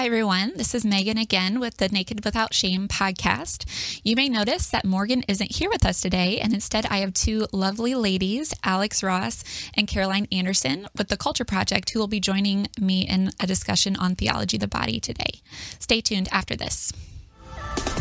Hi, 0.00 0.06
everyone. 0.06 0.52
This 0.56 0.74
is 0.74 0.82
Megan 0.82 1.18
again 1.18 1.60
with 1.60 1.76
the 1.76 1.90
Naked 1.90 2.24
Without 2.24 2.54
Shame 2.54 2.88
podcast. 2.88 3.66
You 4.02 4.16
may 4.16 4.30
notice 4.30 4.70
that 4.70 4.86
Morgan 4.86 5.22
isn't 5.28 5.56
here 5.56 5.68
with 5.68 5.84
us 5.84 6.00
today, 6.00 6.38
and 6.40 6.54
instead 6.54 6.86
I 6.86 7.00
have 7.00 7.12
two 7.12 7.46
lovely 7.52 7.94
ladies, 7.94 8.54
Alex 8.64 9.02
Ross 9.02 9.44
and 9.74 9.86
Caroline 9.86 10.26
Anderson, 10.32 10.88
with 10.96 11.08
the 11.08 11.18
Culture 11.18 11.44
Project, 11.44 11.90
who 11.90 11.98
will 11.98 12.08
be 12.08 12.18
joining 12.18 12.68
me 12.80 13.06
in 13.06 13.32
a 13.40 13.46
discussion 13.46 13.94
on 13.94 14.16
theology 14.16 14.56
of 14.56 14.62
the 14.62 14.68
body 14.68 15.00
today. 15.00 15.42
Stay 15.78 16.00
tuned 16.00 16.30
after 16.32 16.56
this. 16.56 16.94
Open 17.58 17.92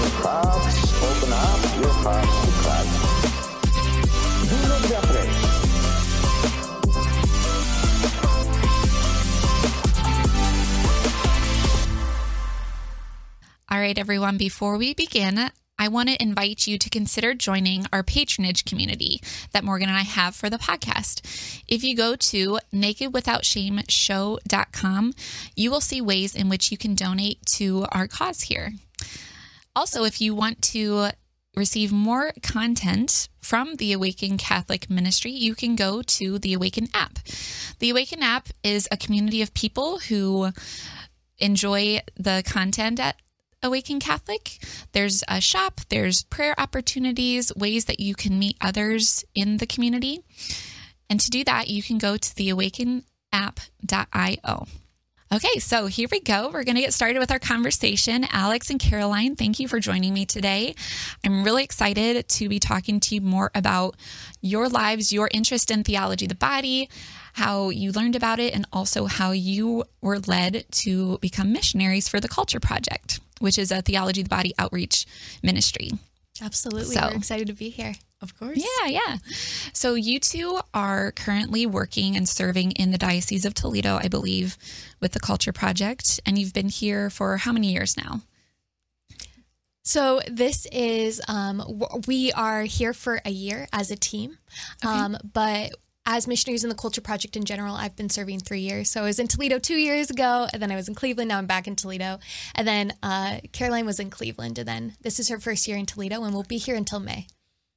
your 0.00 0.10
hearts, 0.18 1.00
open 1.00 1.32
up 1.32 1.62
your 1.80 1.92
hearts 1.92 2.44
to 2.44 2.50
Christ. 2.64 3.06
All 13.68 13.80
right, 13.80 13.98
everyone, 13.98 14.36
before 14.36 14.78
we 14.78 14.94
begin, 14.94 15.50
I 15.76 15.88
want 15.88 16.08
to 16.08 16.22
invite 16.22 16.68
you 16.68 16.78
to 16.78 16.88
consider 16.88 17.34
joining 17.34 17.84
our 17.92 18.04
patronage 18.04 18.64
community 18.64 19.20
that 19.50 19.64
Morgan 19.64 19.88
and 19.88 19.98
I 19.98 20.02
have 20.02 20.36
for 20.36 20.48
the 20.48 20.56
podcast. 20.56 21.64
If 21.66 21.82
you 21.82 21.96
go 21.96 22.14
to 22.14 22.60
nakedwithoutshameshow.com, 22.72 25.14
you 25.56 25.70
will 25.72 25.80
see 25.80 26.00
ways 26.00 26.36
in 26.36 26.48
which 26.48 26.70
you 26.70 26.78
can 26.78 26.94
donate 26.94 27.44
to 27.46 27.86
our 27.90 28.06
cause 28.06 28.42
here. 28.42 28.74
Also, 29.74 30.04
if 30.04 30.20
you 30.20 30.32
want 30.32 30.62
to 30.62 31.08
receive 31.56 31.90
more 31.90 32.30
content 32.44 33.28
from 33.40 33.74
the 33.74 33.92
Awaken 33.92 34.38
Catholic 34.38 34.88
Ministry, 34.88 35.32
you 35.32 35.56
can 35.56 35.74
go 35.74 36.02
to 36.02 36.38
the 36.38 36.54
Awaken 36.54 36.86
app. 36.94 37.18
The 37.80 37.90
Awaken 37.90 38.22
app 38.22 38.50
is 38.62 38.86
a 38.92 38.96
community 38.96 39.42
of 39.42 39.52
people 39.54 39.98
who 39.98 40.52
enjoy 41.38 42.00
the 42.16 42.44
content 42.46 43.00
at 43.00 43.16
Awaken 43.62 44.00
Catholic. 44.00 44.58
There's 44.92 45.24
a 45.28 45.40
shop, 45.40 45.80
there's 45.88 46.24
prayer 46.24 46.54
opportunities, 46.58 47.54
ways 47.56 47.86
that 47.86 48.00
you 48.00 48.14
can 48.14 48.38
meet 48.38 48.58
others 48.60 49.24
in 49.34 49.56
the 49.56 49.66
community. 49.66 50.20
And 51.08 51.20
to 51.20 51.30
do 51.30 51.44
that, 51.44 51.68
you 51.68 51.82
can 51.82 51.98
go 51.98 52.16
to 52.16 52.36
the 52.36 52.50
awakenapp.io. 52.50 54.66
Okay, 55.32 55.58
so 55.58 55.86
here 55.86 56.08
we 56.10 56.20
go. 56.20 56.50
We're 56.52 56.62
going 56.62 56.76
to 56.76 56.82
get 56.82 56.94
started 56.94 57.18
with 57.18 57.32
our 57.32 57.40
conversation. 57.40 58.26
Alex 58.30 58.70
and 58.70 58.78
Caroline, 58.78 59.34
thank 59.34 59.58
you 59.58 59.66
for 59.66 59.80
joining 59.80 60.14
me 60.14 60.24
today. 60.24 60.76
I'm 61.24 61.42
really 61.42 61.64
excited 61.64 62.28
to 62.28 62.48
be 62.48 62.60
talking 62.60 63.00
to 63.00 63.16
you 63.16 63.20
more 63.20 63.50
about 63.52 63.96
your 64.40 64.68
lives, 64.68 65.12
your 65.12 65.28
interest 65.32 65.72
in 65.72 65.82
theology 65.82 66.28
the 66.28 66.36
body, 66.36 66.88
how 67.32 67.70
you 67.70 67.90
learned 67.90 68.14
about 68.14 68.38
it, 68.38 68.54
and 68.54 68.66
also 68.72 69.06
how 69.06 69.32
you 69.32 69.82
were 70.00 70.20
led 70.20 70.64
to 70.70 71.18
become 71.18 71.52
missionaries 71.52 72.08
for 72.08 72.20
the 72.20 72.28
Culture 72.28 72.60
Project 72.60 73.18
which 73.40 73.58
is 73.58 73.70
a 73.70 73.82
theology 73.82 74.20
of 74.20 74.28
the 74.28 74.34
body 74.34 74.54
outreach 74.58 75.06
ministry. 75.42 75.90
Absolutely. 76.40 76.94
So, 76.94 77.08
We're 77.10 77.16
excited 77.16 77.46
to 77.48 77.54
be 77.54 77.70
here. 77.70 77.94
Of 78.22 78.38
course. 78.38 78.58
Yeah, 78.58 78.88
yeah. 78.88 79.16
So 79.72 79.94
you 79.94 80.18
two 80.18 80.60
are 80.72 81.12
currently 81.12 81.66
working 81.66 82.16
and 82.16 82.26
serving 82.26 82.72
in 82.72 82.90
the 82.90 82.98
Diocese 82.98 83.44
of 83.44 83.52
Toledo, 83.52 83.98
I 84.02 84.08
believe, 84.08 84.56
with 85.00 85.12
the 85.12 85.20
Culture 85.20 85.52
Project. 85.52 86.18
And 86.24 86.38
you've 86.38 86.54
been 86.54 86.70
here 86.70 87.10
for 87.10 87.36
how 87.36 87.52
many 87.52 87.72
years 87.72 87.96
now? 87.96 88.22
So 89.82 90.20
this 90.28 90.66
is 90.72 91.20
um, 91.28 91.62
we 92.08 92.32
are 92.32 92.62
here 92.62 92.92
for 92.92 93.20
a 93.24 93.30
year 93.30 93.68
as 93.72 93.90
a 93.92 93.96
team, 93.96 94.38
okay. 94.84 94.92
um, 94.92 95.16
but 95.32 95.76
as 96.06 96.28
missionaries 96.28 96.62
in 96.62 96.70
the 96.70 96.76
Culture 96.76 97.00
Project 97.00 97.36
in 97.36 97.44
general, 97.44 97.74
I've 97.74 97.96
been 97.96 98.08
serving 98.08 98.40
three 98.40 98.60
years. 98.60 98.88
So 98.88 99.02
I 99.02 99.04
was 99.06 99.18
in 99.18 99.26
Toledo 99.26 99.58
two 99.58 99.74
years 99.74 100.08
ago, 100.08 100.46
and 100.52 100.62
then 100.62 100.70
I 100.70 100.76
was 100.76 100.88
in 100.88 100.94
Cleveland. 100.94 101.28
Now 101.28 101.38
I'm 101.38 101.46
back 101.46 101.66
in 101.66 101.74
Toledo. 101.74 102.20
And 102.54 102.66
then 102.66 102.94
uh, 103.02 103.40
Caroline 103.52 103.86
was 103.86 103.98
in 103.98 104.08
Cleveland, 104.08 104.58
and 104.58 104.68
then 104.68 104.94
this 105.00 105.18
is 105.18 105.28
her 105.28 105.40
first 105.40 105.66
year 105.66 105.76
in 105.76 105.84
Toledo, 105.84 106.22
and 106.22 106.32
we'll 106.32 106.44
be 106.44 106.58
here 106.58 106.76
until 106.76 107.00
May. 107.00 107.26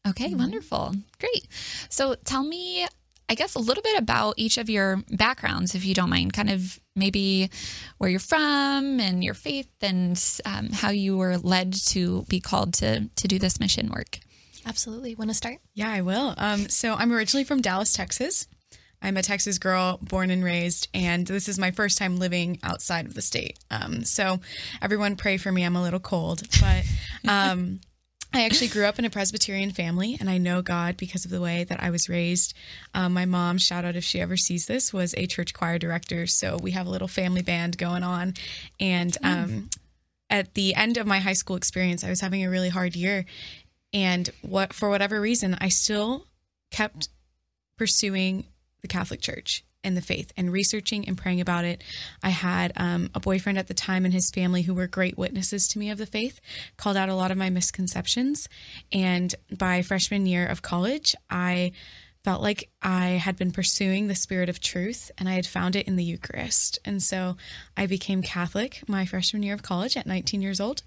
Okay, 0.08 0.30
mm-hmm. 0.30 0.38
wonderful. 0.38 0.96
Great. 1.20 1.48
So 1.90 2.16
tell 2.24 2.44
me, 2.44 2.88
I 3.28 3.34
guess, 3.34 3.56
a 3.56 3.60
little 3.60 3.84
bit 3.84 3.98
about 3.98 4.36
each 4.38 4.60
of 4.60 4.70
your 4.70 5.04
backgrounds, 5.10 5.74
if 5.74 5.84
you 5.84 5.96
don't 5.96 6.10
mind, 6.10 6.34
kind 6.34 6.52
of 6.52 6.80
maybe 6.96 7.50
where 7.98 8.12
you're 8.12 8.20
from 8.20 9.00
and 9.00 9.24
your 9.24 9.34
faith 9.34 9.72
and 9.82 10.24
um, 10.46 10.70
how 10.72 10.90
you 10.90 11.18
were 11.18 11.38
led 11.38 11.74
to 11.88 12.26
be 12.30 12.40
called 12.40 12.76
to, 12.76 13.10
to 13.16 13.28
do 13.28 13.40
this 13.40 13.60
mission 13.60 13.90
work. 13.90 14.20
Absolutely. 14.70 15.16
Want 15.16 15.32
to 15.32 15.36
start? 15.36 15.58
Yeah, 15.74 15.92
I 15.92 16.02
will. 16.02 16.36
Um, 16.38 16.70
so 16.70 16.94
I'm 16.94 17.12
originally 17.12 17.44
from 17.44 17.60
Dallas, 17.60 17.92
Texas. 17.92 18.48
I'm 19.02 19.18
a 19.18 19.24
Texas 19.24 19.58
girl, 19.58 19.98
born 20.02 20.30
and 20.30 20.44
raised, 20.44 20.90
and 20.94 21.26
this 21.26 21.50
is 21.50 21.58
my 21.58 21.72
first 21.72 21.98
time 21.98 22.18
living 22.18 22.60
outside 22.62 23.08
of 23.08 23.16
the 23.16 23.22
state. 23.22 23.58
Um, 23.72 24.04
so 24.04 24.42
everyone 24.80 25.16
pray 25.16 25.38
for 25.38 25.52
me. 25.52 25.64
I'm 25.64 25.76
a 25.76 25.82
little 25.82 26.00
cold, 26.00 26.44
but 26.62 26.86
um, 27.28 27.80
I 28.32 28.46
actually 28.46 28.68
grew 28.68 28.86
up 28.86 29.00
in 29.00 29.06
a 29.06 29.10
Presbyterian 29.10 29.72
family, 29.72 30.18
and 30.20 30.30
I 30.30 30.38
know 30.38 30.62
God 30.62 30.98
because 30.98 31.26
of 31.26 31.32
the 31.32 31.42
way 31.42 31.64
that 31.64 31.82
I 31.82 31.90
was 31.90 32.08
raised. 32.08 32.54
Um, 32.94 33.14
my 33.14 33.26
mom, 33.26 33.58
shout 33.58 33.86
out 33.86 33.96
if 33.96 34.04
she 34.04 34.22
ever 34.22 34.38
sees 34.38 34.68
this, 34.68 34.94
was 34.94 35.16
a 35.18 35.26
church 35.26 35.56
choir 35.56 35.80
director. 35.80 36.28
So 36.28 36.58
we 36.62 36.72
have 36.72 36.86
a 36.86 36.92
little 36.92 37.08
family 37.08 37.42
band 37.42 37.78
going 37.80 38.04
on. 38.04 38.36
And 38.80 39.18
um, 39.24 39.70
at 40.30 40.54
the 40.54 40.76
end 40.76 40.98
of 40.98 41.08
my 41.08 41.20
high 41.20 41.34
school 41.34 41.56
experience, 41.56 42.04
I 42.04 42.10
was 42.10 42.22
having 42.22 42.46
a 42.46 42.50
really 42.50 42.70
hard 42.70 42.96
year, 42.96 43.26
and 43.94 44.30
what 44.42 44.74
for 44.74 44.90
whatever 44.90 45.20
reason, 45.20 45.58
I 45.60 45.70
still 45.70 46.26
kept 46.72 47.10
pursuing 47.78 48.46
the 48.82 48.88
Catholic 48.88 49.22
Church 49.22 49.64
and 49.84 49.96
the 49.96 50.02
faith 50.02 50.32
and 50.36 50.52
researching 50.52 51.08
and 51.08 51.18
praying 51.18 51.42
about 51.42 51.66
it. 51.66 51.84
I 52.22 52.30
had 52.30 52.74
um, 52.76 53.10
a 53.16 53.20
boyfriend 53.20 53.58
at 53.58 53.68
the 53.68 53.74
time 53.74 54.06
and 54.06 54.14
his 54.14 54.30
family 54.30 54.62
who 54.62 54.74
were 54.74 54.88
great 54.88 55.18
witnesses 55.18 55.68
to 55.70 55.80
me 55.80 55.90
of 55.90 55.98
the 55.98 56.06
faith, 56.06 56.42
called 56.78 56.98
out 56.98 57.10
a 57.10 57.16
lot 57.16 57.32
of 57.32 57.38
my 57.38 57.50
misconceptions. 57.50 58.50
And 58.92 59.34
by 59.58 59.82
freshman 59.82 60.26
year 60.26 60.46
of 60.46 60.62
college, 60.62 61.16
I 61.30 61.72
felt 62.24 62.42
like 62.42 62.70
I 62.82 63.12
had 63.12 63.38
been 63.38 63.52
pursuing 63.52 64.08
the 64.08 64.16
spirit 64.16 64.50
of 64.50 64.60
truth 64.60 65.10
and 65.18 65.30
I 65.30 65.34
had 65.34 65.48
found 65.48 65.78
it 65.78 65.88
in 65.88 65.96
the 65.96 66.04
Eucharist. 66.04 66.80
And 66.84 67.02
so 67.02 67.38
I 67.78 67.86
became 67.86 68.22
Catholic 68.22 68.84
my 68.88 69.06
freshman 69.06 69.44
year 69.44 69.54
of 69.54 69.64
college 69.64 69.96
at 69.96 70.06
19 70.06 70.42
years 70.42 70.60
old 70.60 70.84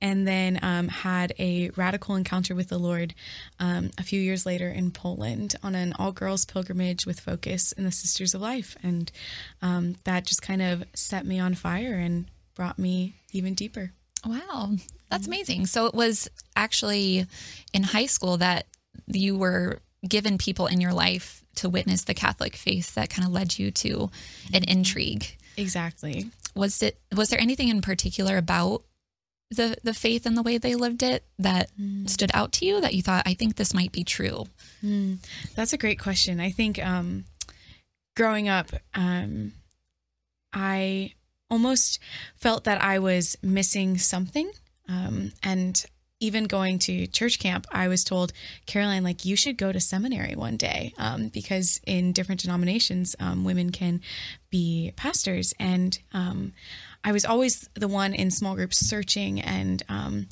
and 0.00 0.26
then 0.26 0.58
um, 0.62 0.88
had 0.88 1.32
a 1.38 1.70
radical 1.70 2.14
encounter 2.14 2.54
with 2.54 2.68
the 2.68 2.78
Lord 2.78 3.14
um, 3.58 3.90
a 3.98 4.02
few 4.02 4.20
years 4.20 4.46
later 4.46 4.68
in 4.68 4.90
Poland 4.90 5.56
on 5.62 5.74
an 5.74 5.92
all 5.98 6.12
girls 6.12 6.44
pilgrimage 6.44 7.06
with 7.06 7.20
focus 7.20 7.72
in 7.72 7.84
the 7.84 7.92
Sisters 7.92 8.34
of 8.34 8.40
Life. 8.40 8.76
And 8.82 9.10
um, 9.62 9.96
that 10.04 10.24
just 10.24 10.42
kind 10.42 10.62
of 10.62 10.84
set 10.94 11.26
me 11.26 11.38
on 11.40 11.54
fire 11.54 11.94
and 11.94 12.26
brought 12.54 12.78
me 12.78 13.14
even 13.32 13.54
deeper. 13.54 13.92
Wow, 14.26 14.72
that's 15.10 15.26
amazing. 15.26 15.66
So 15.66 15.86
it 15.86 15.94
was 15.94 16.28
actually 16.56 17.26
in 17.72 17.82
high 17.84 18.06
school 18.06 18.36
that 18.38 18.66
you 19.06 19.38
were 19.38 19.80
given 20.06 20.38
people 20.38 20.66
in 20.66 20.80
your 20.80 20.92
life 20.92 21.44
to 21.56 21.68
witness 21.68 22.04
the 22.04 22.14
Catholic 22.14 22.56
faith 22.56 22.94
that 22.94 23.10
kind 23.10 23.26
of 23.26 23.32
led 23.32 23.58
you 23.58 23.70
to 23.70 24.10
an 24.52 24.64
intrigue. 24.64 25.36
Exactly. 25.56 26.30
Was 26.54 26.82
it 26.82 26.98
was 27.14 27.30
there 27.30 27.40
anything 27.40 27.68
in 27.68 27.80
particular 27.80 28.36
about 28.36 28.82
the 29.50 29.76
the 29.82 29.94
faith 29.94 30.26
and 30.26 30.36
the 30.36 30.42
way 30.42 30.58
they 30.58 30.74
lived 30.74 31.02
it 31.02 31.24
that 31.38 31.70
mm. 31.80 32.08
stood 32.08 32.30
out 32.34 32.52
to 32.52 32.66
you 32.66 32.80
that 32.80 32.94
you 32.94 33.02
thought 33.02 33.26
I 33.26 33.34
think 33.34 33.56
this 33.56 33.74
might 33.74 33.92
be 33.92 34.04
true? 34.04 34.46
Mm. 34.84 35.18
That's 35.54 35.72
a 35.72 35.78
great 35.78 35.98
question. 35.98 36.40
I 36.40 36.50
think 36.50 36.84
um, 36.84 37.24
growing 38.16 38.48
up, 38.48 38.70
um, 38.94 39.52
I 40.52 41.14
almost 41.50 41.98
felt 42.36 42.64
that 42.64 42.82
I 42.82 42.98
was 42.98 43.36
missing 43.42 43.96
something, 43.96 44.50
um, 44.88 45.32
and 45.42 45.84
even 46.20 46.44
going 46.44 46.78
to 46.80 47.06
church 47.06 47.38
camp, 47.38 47.66
I 47.70 47.88
was 47.88 48.02
told, 48.02 48.32
Caroline, 48.66 49.04
like 49.04 49.24
you 49.24 49.36
should 49.36 49.56
go 49.56 49.70
to 49.70 49.80
seminary 49.80 50.34
one 50.34 50.56
day 50.56 50.92
um, 50.98 51.28
because 51.28 51.80
in 51.86 52.12
different 52.12 52.40
denominations, 52.40 53.14
um, 53.20 53.44
women 53.44 53.70
can 53.70 54.00
be 54.50 54.92
pastors. 54.96 55.54
And 55.60 55.98
um, 56.12 56.52
I 57.04 57.12
was 57.12 57.24
always 57.24 57.68
the 57.74 57.88
one 57.88 58.14
in 58.14 58.30
small 58.30 58.54
groups 58.54 58.78
searching 58.78 59.40
and 59.40 59.82
um, 59.88 60.28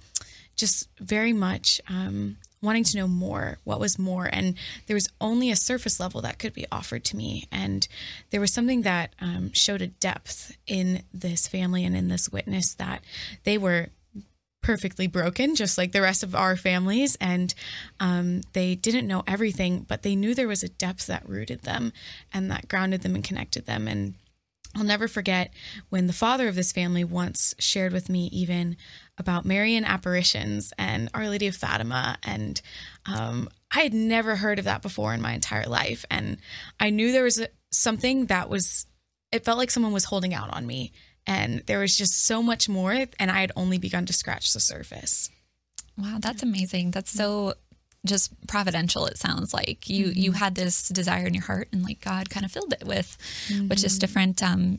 just 0.56 0.88
very 0.98 1.32
much 1.32 1.80
um, 1.88 2.36
wanting 2.62 2.84
to 2.84 2.96
know 2.96 3.08
more, 3.08 3.58
what 3.64 3.80
was 3.80 3.98
more. 3.98 4.28
And 4.30 4.56
there 4.86 4.94
was 4.94 5.08
only 5.20 5.50
a 5.50 5.56
surface 5.56 6.00
level 6.00 6.20
that 6.22 6.38
could 6.38 6.52
be 6.52 6.66
offered 6.72 7.04
to 7.04 7.16
me. 7.16 7.46
And 7.52 7.86
there 8.30 8.40
was 8.40 8.52
something 8.52 8.82
that 8.82 9.14
um, 9.20 9.52
showed 9.52 9.82
a 9.82 9.86
depth 9.86 10.56
in 10.66 11.02
this 11.12 11.46
family 11.46 11.84
and 11.84 11.96
in 11.96 12.08
this 12.08 12.28
witness 12.28 12.74
that 12.74 13.02
they 13.44 13.58
were 13.58 13.88
perfectly 14.62 15.06
broken, 15.06 15.54
just 15.54 15.78
like 15.78 15.92
the 15.92 16.02
rest 16.02 16.24
of 16.24 16.34
our 16.34 16.56
families. 16.56 17.16
And 17.20 17.54
um, 18.00 18.40
they 18.52 18.74
didn't 18.74 19.06
know 19.06 19.22
everything, 19.26 19.86
but 19.86 20.02
they 20.02 20.16
knew 20.16 20.34
there 20.34 20.48
was 20.48 20.64
a 20.64 20.68
depth 20.68 21.06
that 21.06 21.28
rooted 21.28 21.62
them 21.62 21.92
and 22.34 22.50
that 22.50 22.66
grounded 22.66 23.02
them 23.02 23.14
and 23.14 23.22
connected 23.22 23.66
them. 23.66 23.86
And 23.86 24.14
I'll 24.76 24.84
never 24.84 25.08
forget 25.08 25.52
when 25.88 26.06
the 26.06 26.12
father 26.12 26.48
of 26.48 26.54
this 26.54 26.70
family 26.70 27.02
once 27.02 27.54
shared 27.58 27.92
with 27.92 28.10
me 28.10 28.26
even 28.26 28.76
about 29.16 29.46
Marian 29.46 29.86
apparitions 29.86 30.72
and 30.78 31.08
Our 31.14 31.28
Lady 31.30 31.46
of 31.46 31.56
Fatima. 31.56 32.18
And 32.22 32.60
um, 33.06 33.48
I 33.74 33.80
had 33.80 33.94
never 33.94 34.36
heard 34.36 34.58
of 34.58 34.66
that 34.66 34.82
before 34.82 35.14
in 35.14 35.22
my 35.22 35.32
entire 35.32 35.66
life. 35.66 36.04
And 36.10 36.36
I 36.78 36.90
knew 36.90 37.10
there 37.10 37.24
was 37.24 37.42
something 37.70 38.26
that 38.26 38.50
was 38.50 38.86
it 39.32 39.44
felt 39.44 39.58
like 39.58 39.70
someone 39.70 39.92
was 39.92 40.04
holding 40.04 40.34
out 40.34 40.54
on 40.54 40.66
me. 40.66 40.92
And 41.26 41.62
there 41.66 41.80
was 41.80 41.96
just 41.96 42.24
so 42.24 42.40
much 42.40 42.68
more, 42.68 42.92
and 42.92 43.30
I 43.30 43.40
had 43.40 43.50
only 43.56 43.78
begun 43.78 44.06
to 44.06 44.12
scratch 44.12 44.52
the 44.52 44.60
surface. 44.60 45.28
Wow, 45.98 46.18
that's 46.20 46.44
amazing. 46.44 46.92
That's 46.92 47.10
so 47.10 47.54
just 48.06 48.32
providential 48.46 49.06
it 49.06 49.18
sounds 49.18 49.52
like. 49.52 49.88
You 49.88 50.06
you 50.14 50.32
had 50.32 50.54
this 50.54 50.88
desire 50.88 51.26
in 51.26 51.34
your 51.34 51.44
heart 51.44 51.68
and 51.72 51.82
like 51.82 52.00
God 52.00 52.30
kind 52.30 52.44
of 52.46 52.52
filled 52.52 52.72
it 52.72 52.86
with 52.86 53.16
with 53.68 53.78
just 53.78 54.00
different 54.00 54.42
um 54.42 54.78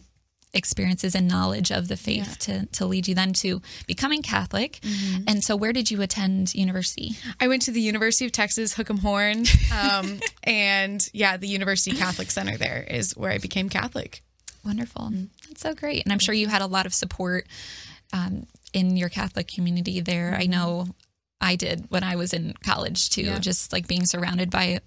experiences 0.54 1.14
and 1.14 1.28
knowledge 1.28 1.72
of 1.72 1.88
the 1.88 1.98
faith 1.98 2.40
to 2.40 2.66
to 2.68 2.86
lead 2.86 3.08
you 3.08 3.14
then 3.14 3.34
to 3.34 3.62
becoming 3.86 4.22
Catholic. 4.22 4.80
And 5.28 5.44
so 5.44 5.56
where 5.56 5.74
did 5.74 5.92
you 5.92 6.02
attend 6.02 6.56
university? 6.56 7.12
I 7.40 7.48
went 7.48 7.62
to 7.64 7.72
the 7.72 7.82
University 7.82 8.26
of 8.26 8.32
Texas 8.32 8.74
Hook'em 8.76 9.00
Horn, 9.00 9.46
um, 9.82 10.20
and 10.44 11.08
yeah, 11.14 11.38
the 11.38 11.48
University 11.48 11.96
Catholic 11.96 12.32
Center 12.32 12.58
there 12.58 12.86
is 12.90 13.16
where 13.16 13.32
I 13.32 13.38
became 13.38 13.70
Catholic. 13.70 14.24
Wonderful. 14.66 15.12
That's 15.48 15.62
so 15.62 15.74
great. 15.74 16.04
And 16.04 16.12
I'm 16.12 16.20
sure 16.20 16.34
you 16.34 16.48
had 16.48 16.62
a 16.62 16.68
lot 16.68 16.86
of 16.86 16.94
support 16.94 17.48
um, 18.12 18.48
in 18.74 18.98
your 18.98 19.10
Catholic 19.10 19.48
community 19.48 20.00
there. 20.02 20.36
I 20.38 20.46
know 20.46 20.88
I 21.40 21.56
did 21.56 21.86
when 21.90 22.04
I 22.04 22.16
was 22.16 22.34
in 22.34 22.54
college 22.64 23.10
too, 23.10 23.24
Yeah. 23.24 23.40
just 23.40 23.72
like 23.74 23.88
being 23.88 24.06
surrounded 24.06 24.50
by 24.50 24.80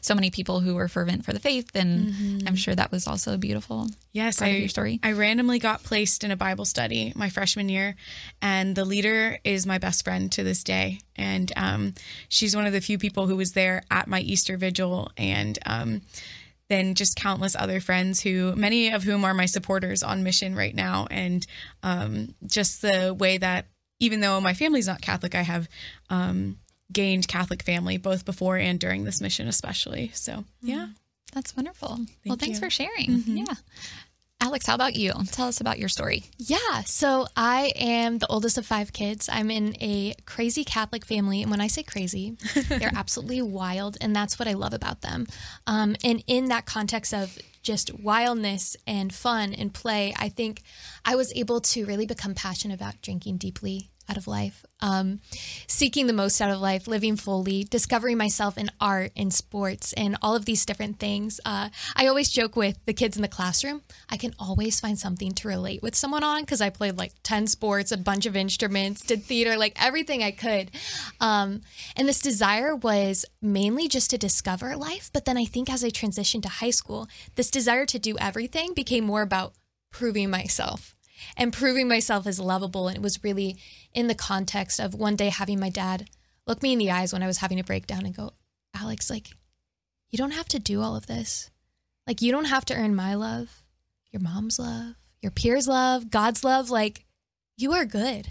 so 0.00 0.14
many 0.14 0.30
people 0.30 0.60
who 0.60 0.74
were 0.74 0.88
fervent 0.88 1.24
for 1.24 1.34
the 1.34 1.38
faith. 1.38 1.68
And 1.74 2.48
I'm 2.48 2.56
sure 2.56 2.74
that 2.74 2.90
was 2.90 3.06
also 3.06 3.36
beautiful. 3.36 3.88
Yes, 4.12 4.38
part 4.38 4.50
I, 4.50 4.54
of 4.54 4.60
your 4.60 4.68
story. 4.70 5.00
I 5.02 5.12
randomly 5.12 5.58
got 5.58 5.82
placed 5.82 6.24
in 6.24 6.30
a 6.30 6.36
Bible 6.36 6.64
study 6.64 7.12
my 7.14 7.28
freshman 7.28 7.68
year, 7.68 7.94
and 8.40 8.74
the 8.74 8.86
leader 8.86 9.38
is 9.44 9.66
my 9.66 9.76
best 9.76 10.02
friend 10.04 10.32
to 10.32 10.42
this 10.42 10.64
day. 10.64 11.00
And 11.14 11.52
um, 11.56 11.94
she's 12.30 12.56
one 12.56 12.64
of 12.66 12.72
the 12.72 12.80
few 12.80 12.96
people 12.96 13.26
who 13.26 13.36
was 13.36 13.52
there 13.52 13.82
at 13.90 14.08
my 14.08 14.20
Easter 14.20 14.56
vigil, 14.56 15.10
and 15.18 15.58
um, 15.66 16.00
then 16.70 16.94
just 16.94 17.16
countless 17.16 17.54
other 17.54 17.78
friends 17.80 18.22
who, 18.22 18.56
many 18.56 18.92
of 18.92 19.02
whom 19.02 19.26
are 19.26 19.34
my 19.34 19.46
supporters 19.46 20.02
on 20.02 20.22
mission 20.22 20.54
right 20.56 20.74
now. 20.74 21.06
And 21.10 21.46
um, 21.82 22.34
just 22.46 22.80
the 22.80 23.12
way 23.12 23.36
that, 23.36 23.66
even 24.00 24.20
though 24.20 24.40
my 24.40 24.54
family's 24.54 24.86
not 24.86 25.00
Catholic, 25.00 25.34
I 25.34 25.42
have 25.42 25.68
um, 26.10 26.58
gained 26.92 27.28
Catholic 27.28 27.62
family 27.62 27.96
both 27.96 28.24
before 28.24 28.56
and 28.56 28.78
during 28.78 29.04
this 29.04 29.20
mission, 29.20 29.48
especially. 29.48 30.10
So, 30.14 30.44
yeah. 30.62 30.88
That's 31.32 31.56
wonderful. 31.56 31.98
well, 32.24 32.36
thanks 32.36 32.58
you. 32.58 32.64
for 32.64 32.70
sharing. 32.70 33.22
Yeah. 33.26 33.54
Alex, 34.40 34.66
how 34.66 34.74
about 34.74 34.94
you? 34.96 35.12
Tell 35.32 35.48
us 35.48 35.60
about 35.60 35.78
your 35.78 35.88
story. 35.88 36.24
Yeah, 36.36 36.82
so 36.84 37.26
I 37.36 37.72
am 37.74 38.18
the 38.18 38.26
oldest 38.26 38.58
of 38.58 38.66
five 38.66 38.92
kids. 38.92 39.30
I'm 39.32 39.50
in 39.50 39.74
a 39.80 40.14
crazy 40.26 40.62
Catholic 40.62 41.06
family. 41.06 41.40
And 41.40 41.50
when 41.50 41.60
I 41.60 41.68
say 41.68 41.82
crazy, 41.82 42.36
they're 42.68 42.92
absolutely 42.94 43.40
wild. 43.40 43.96
And 44.00 44.14
that's 44.14 44.38
what 44.38 44.46
I 44.46 44.52
love 44.52 44.74
about 44.74 45.00
them. 45.00 45.26
Um, 45.66 45.96
and 46.04 46.22
in 46.26 46.46
that 46.46 46.66
context 46.66 47.14
of 47.14 47.38
just 47.66 47.98
wildness 47.98 48.76
and 48.86 49.12
fun 49.12 49.52
and 49.52 49.74
play, 49.74 50.14
I 50.16 50.28
think 50.28 50.62
I 51.04 51.16
was 51.16 51.32
able 51.34 51.60
to 51.72 51.84
really 51.84 52.06
become 52.06 52.34
passionate 52.34 52.74
about 52.74 53.02
drinking 53.02 53.38
deeply 53.38 53.90
out 54.08 54.16
of 54.16 54.26
life, 54.26 54.64
um, 54.80 55.20
seeking 55.66 56.06
the 56.06 56.12
most 56.12 56.40
out 56.40 56.50
of 56.50 56.60
life, 56.60 56.86
living 56.86 57.16
fully, 57.16 57.64
discovering 57.64 58.16
myself 58.16 58.56
in 58.56 58.70
art 58.80 59.12
and 59.16 59.32
sports 59.32 59.92
and 59.94 60.16
all 60.22 60.34
of 60.34 60.44
these 60.44 60.64
different 60.64 60.98
things. 60.98 61.40
Uh, 61.44 61.70
I 61.94 62.06
always 62.06 62.30
joke 62.30 62.56
with 62.56 62.78
the 62.86 62.92
kids 62.92 63.16
in 63.16 63.22
the 63.22 63.28
classroom, 63.28 63.82
I 64.08 64.16
can 64.16 64.34
always 64.38 64.80
find 64.80 64.98
something 64.98 65.32
to 65.32 65.48
relate 65.48 65.82
with 65.82 65.94
someone 65.94 66.24
on 66.24 66.42
because 66.42 66.60
I 66.60 66.70
played 66.70 66.98
like 66.98 67.12
10 67.22 67.46
sports, 67.46 67.92
a 67.92 67.96
bunch 67.96 68.26
of 68.26 68.36
instruments, 68.36 69.02
did 69.02 69.24
theater, 69.24 69.56
like 69.56 69.76
everything 69.82 70.22
I 70.22 70.30
could. 70.30 70.70
Um, 71.20 71.62
and 71.96 72.08
this 72.08 72.20
desire 72.20 72.74
was 72.74 73.24
mainly 73.42 73.88
just 73.88 74.10
to 74.10 74.18
discover 74.18 74.76
life. 74.76 75.10
But 75.12 75.24
then 75.24 75.36
I 75.36 75.44
think 75.44 75.70
as 75.70 75.84
I 75.84 75.88
transitioned 75.88 76.42
to 76.42 76.48
high 76.48 76.70
school, 76.70 77.08
this 77.34 77.50
desire 77.50 77.86
to 77.86 77.98
do 77.98 78.16
everything 78.18 78.74
became 78.74 79.04
more 79.04 79.22
about 79.22 79.54
proving 79.90 80.30
myself 80.30 80.95
and 81.36 81.52
proving 81.52 81.88
myself 81.88 82.26
as 82.26 82.40
lovable. 82.40 82.88
And 82.88 82.96
it 82.96 83.02
was 83.02 83.22
really 83.24 83.56
in 83.92 84.06
the 84.06 84.14
context 84.14 84.80
of 84.80 84.94
one 84.94 85.16
day 85.16 85.28
having 85.28 85.60
my 85.60 85.70
dad 85.70 86.08
look 86.46 86.62
me 86.62 86.72
in 86.72 86.78
the 86.78 86.90
eyes 86.90 87.12
when 87.12 87.22
I 87.22 87.26
was 87.26 87.38
having 87.38 87.58
a 87.58 87.64
breakdown 87.64 88.06
and 88.06 88.16
go, 88.16 88.32
Alex, 88.74 89.10
like, 89.10 89.30
you 90.10 90.18
don't 90.18 90.32
have 90.32 90.48
to 90.48 90.58
do 90.58 90.82
all 90.82 90.96
of 90.96 91.06
this. 91.06 91.50
Like, 92.06 92.22
you 92.22 92.30
don't 92.30 92.44
have 92.44 92.64
to 92.66 92.74
earn 92.74 92.94
my 92.94 93.14
love, 93.14 93.62
your 94.12 94.22
mom's 94.22 94.58
love, 94.58 94.94
your 95.20 95.32
peers' 95.32 95.66
love, 95.66 96.10
God's 96.10 96.44
love. 96.44 96.70
Like, 96.70 97.04
you 97.56 97.72
are 97.72 97.84
good 97.84 98.28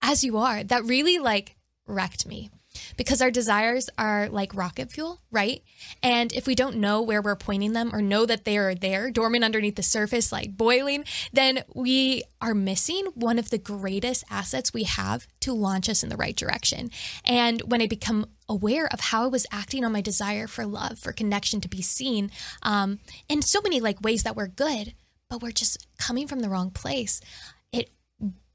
as 0.00 0.24
you 0.24 0.38
are. 0.38 0.64
That 0.64 0.84
really, 0.84 1.18
like, 1.18 1.56
wrecked 1.86 2.26
me 2.26 2.50
because 2.96 3.20
our 3.20 3.30
desires 3.30 3.88
are 3.98 4.28
like 4.28 4.54
rocket 4.54 4.90
fuel, 4.90 5.20
right? 5.30 5.62
And 6.02 6.32
if 6.32 6.46
we 6.46 6.54
don't 6.54 6.76
know 6.76 7.02
where 7.02 7.22
we're 7.22 7.36
pointing 7.36 7.72
them 7.72 7.94
or 7.94 8.02
know 8.02 8.26
that 8.26 8.44
they 8.44 8.56
are 8.58 8.74
there, 8.74 9.10
dormant 9.10 9.44
underneath 9.44 9.76
the 9.76 9.82
surface, 9.82 10.32
like 10.32 10.56
boiling, 10.56 11.04
then 11.32 11.64
we 11.74 12.22
are 12.40 12.54
missing 12.54 13.06
one 13.14 13.38
of 13.38 13.50
the 13.50 13.58
greatest 13.58 14.24
assets 14.30 14.72
we 14.72 14.84
have 14.84 15.26
to 15.40 15.52
launch 15.52 15.88
us 15.88 16.02
in 16.02 16.08
the 16.08 16.16
right 16.16 16.36
direction. 16.36 16.90
And 17.24 17.60
when 17.62 17.82
I 17.82 17.86
become 17.86 18.26
aware 18.48 18.86
of 18.92 19.00
how 19.00 19.24
I 19.24 19.28
was 19.28 19.46
acting 19.50 19.84
on 19.84 19.92
my 19.92 20.00
desire 20.00 20.46
for 20.46 20.66
love, 20.66 20.98
for 20.98 21.12
connection, 21.12 21.60
to 21.60 21.68
be 21.68 21.82
seen, 21.82 22.30
um, 22.62 22.98
in 23.28 23.42
so 23.42 23.60
many 23.62 23.80
like 23.80 24.02
ways 24.02 24.22
that 24.22 24.36
we're 24.36 24.48
good, 24.48 24.94
but 25.28 25.42
we're 25.42 25.52
just 25.52 25.86
coming 25.98 26.26
from 26.26 26.40
the 26.40 26.48
wrong 26.48 26.70
place, 26.70 27.20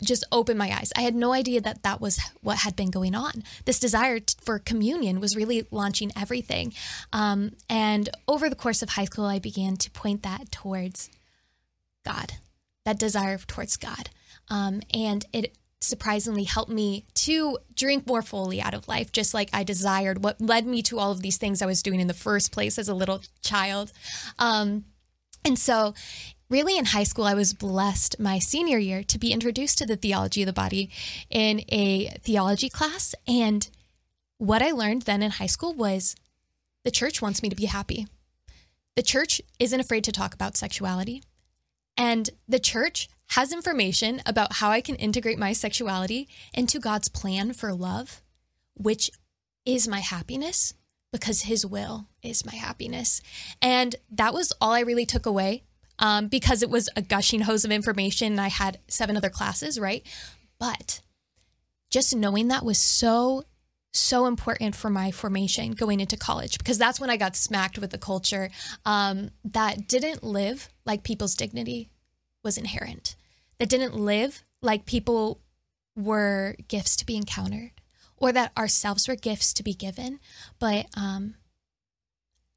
just 0.03 0.23
opened 0.31 0.59
my 0.59 0.71
eyes. 0.71 0.91
I 0.95 1.01
had 1.01 1.15
no 1.15 1.33
idea 1.33 1.59
that 1.61 1.83
that 1.83 1.99
was 1.99 2.19
what 2.41 2.59
had 2.59 2.75
been 2.75 2.91
going 2.91 3.15
on. 3.15 3.43
This 3.65 3.79
desire 3.79 4.19
for 4.43 4.59
communion 4.59 5.19
was 5.19 5.35
really 5.35 5.67
launching 5.71 6.11
everything. 6.15 6.73
Um, 7.11 7.53
and 7.69 8.09
over 8.27 8.49
the 8.49 8.55
course 8.55 8.81
of 8.81 8.89
high 8.89 9.05
school, 9.05 9.25
I 9.25 9.39
began 9.39 9.75
to 9.77 9.91
point 9.91 10.23
that 10.23 10.51
towards 10.51 11.09
God, 12.05 12.33
that 12.85 12.99
desire 12.99 13.37
towards 13.39 13.75
God. 13.77 14.09
Um, 14.49 14.81
and 14.93 15.25
it 15.33 15.57
surprisingly 15.81 16.43
helped 16.43 16.71
me 16.71 17.05
to 17.13 17.57
drink 17.75 18.07
more 18.07 18.21
fully 18.21 18.61
out 18.61 18.73
of 18.73 18.87
life, 18.87 19.11
just 19.11 19.33
like 19.33 19.49
I 19.53 19.63
desired, 19.63 20.23
what 20.23 20.41
led 20.41 20.65
me 20.65 20.81
to 20.83 20.99
all 20.99 21.11
of 21.11 21.21
these 21.21 21.37
things 21.37 21.61
I 21.61 21.65
was 21.65 21.83
doing 21.83 21.99
in 21.99 22.07
the 22.07 22.13
first 22.13 22.51
place 22.51 22.77
as 22.77 22.89
a 22.89 22.93
little 22.93 23.21
child. 23.41 23.91
Um, 24.39 24.85
and 25.45 25.57
so, 25.57 25.93
really, 26.49 26.77
in 26.77 26.85
high 26.85 27.03
school, 27.03 27.25
I 27.25 27.33
was 27.33 27.53
blessed 27.53 28.19
my 28.19 28.39
senior 28.39 28.77
year 28.77 29.03
to 29.03 29.19
be 29.19 29.31
introduced 29.31 29.77
to 29.79 29.85
the 29.85 29.95
theology 29.95 30.44
of 30.44 30.47
the 30.47 30.53
body 30.53 30.89
in 31.29 31.63
a 31.69 32.07
theology 32.23 32.69
class. 32.69 33.13
And 33.27 33.69
what 34.38 34.61
I 34.61 34.71
learned 34.71 35.03
then 35.03 35.23
in 35.23 35.31
high 35.31 35.47
school 35.47 35.73
was 35.73 36.15
the 36.83 36.91
church 36.91 37.21
wants 37.21 37.44
me 37.44 37.49
to 37.49 37.55
be 37.55 37.65
happy. 37.65 38.07
The 38.95 39.03
church 39.03 39.41
isn't 39.59 39.79
afraid 39.79 40.03
to 40.05 40.11
talk 40.11 40.33
about 40.33 40.57
sexuality. 40.57 41.21
And 41.97 42.29
the 42.47 42.59
church 42.59 43.09
has 43.31 43.51
information 43.51 44.21
about 44.25 44.53
how 44.53 44.69
I 44.69 44.81
can 44.81 44.95
integrate 44.95 45.38
my 45.38 45.53
sexuality 45.53 46.29
into 46.53 46.79
God's 46.79 47.10
plan 47.10 47.53
for 47.53 47.74
love, 47.74 48.22
which 48.75 49.12
is 49.65 49.88
my 49.88 50.00
happiness 50.00 50.74
because 51.12 51.43
his 51.43 51.65
will 51.65 52.07
is 52.22 52.45
my 52.45 52.55
happiness. 52.55 53.22
And 53.62 53.95
that 54.10 54.33
was 54.33 54.53
all 54.62 54.72
I 54.72 54.81
really 54.81 55.05
took 55.05 55.25
away 55.25 55.63
um, 56.00 56.27
because 56.27 56.62
it 56.62 56.70
was 56.70 56.89
a 56.96 57.01
gushing 57.01 57.42
hose 57.42 57.66
of 57.66 57.72
information. 57.72 58.34
And 58.34 58.42
I 58.42 58.50
had 58.50 58.80
seven 58.88 59.18
other 59.18 59.30
classes, 59.30 59.80
right? 59.80 60.06
But 60.60 61.01
just 61.89 62.16
knowing 62.16 62.48
that 62.48 62.66
was 62.66 62.77
so, 62.77 63.44
so 63.94 64.25
important 64.25 64.75
for 64.75 64.89
my 64.89 65.12
formation 65.12 65.72
going 65.72 66.00
into 66.00 66.18
college 66.18 66.58
because 66.58 66.77
that's 66.77 67.00
when 67.00 67.10
I 67.10 67.18
got 67.18 67.36
smacked 67.36 67.80
with 67.80 67.92
the 67.92 67.98
culture 67.98 68.50
um, 68.86 69.30
that 69.44 69.88
didn't 69.88 70.24
live 70.24 70.70
like 70.86 71.04
people's 71.04 71.36
dignity 71.36 71.89
was 72.44 72.58
inherent, 72.58 73.16
that 73.60 73.70
didn't 73.70 73.96
live 73.96 74.44
like 74.62 74.86
people 74.86 75.42
were 75.96 76.56
gifts 76.68 76.96
to 76.98 77.06
be 77.06 77.16
encountered 77.16 77.72
or 78.18 78.32
that 78.32 78.51
ourselves 78.58 79.08
were 79.08 79.16
gifts 79.16 79.54
to 79.54 79.63
be 79.63 79.74
given, 79.74 80.20
but 80.60 80.88
um, 80.96 81.36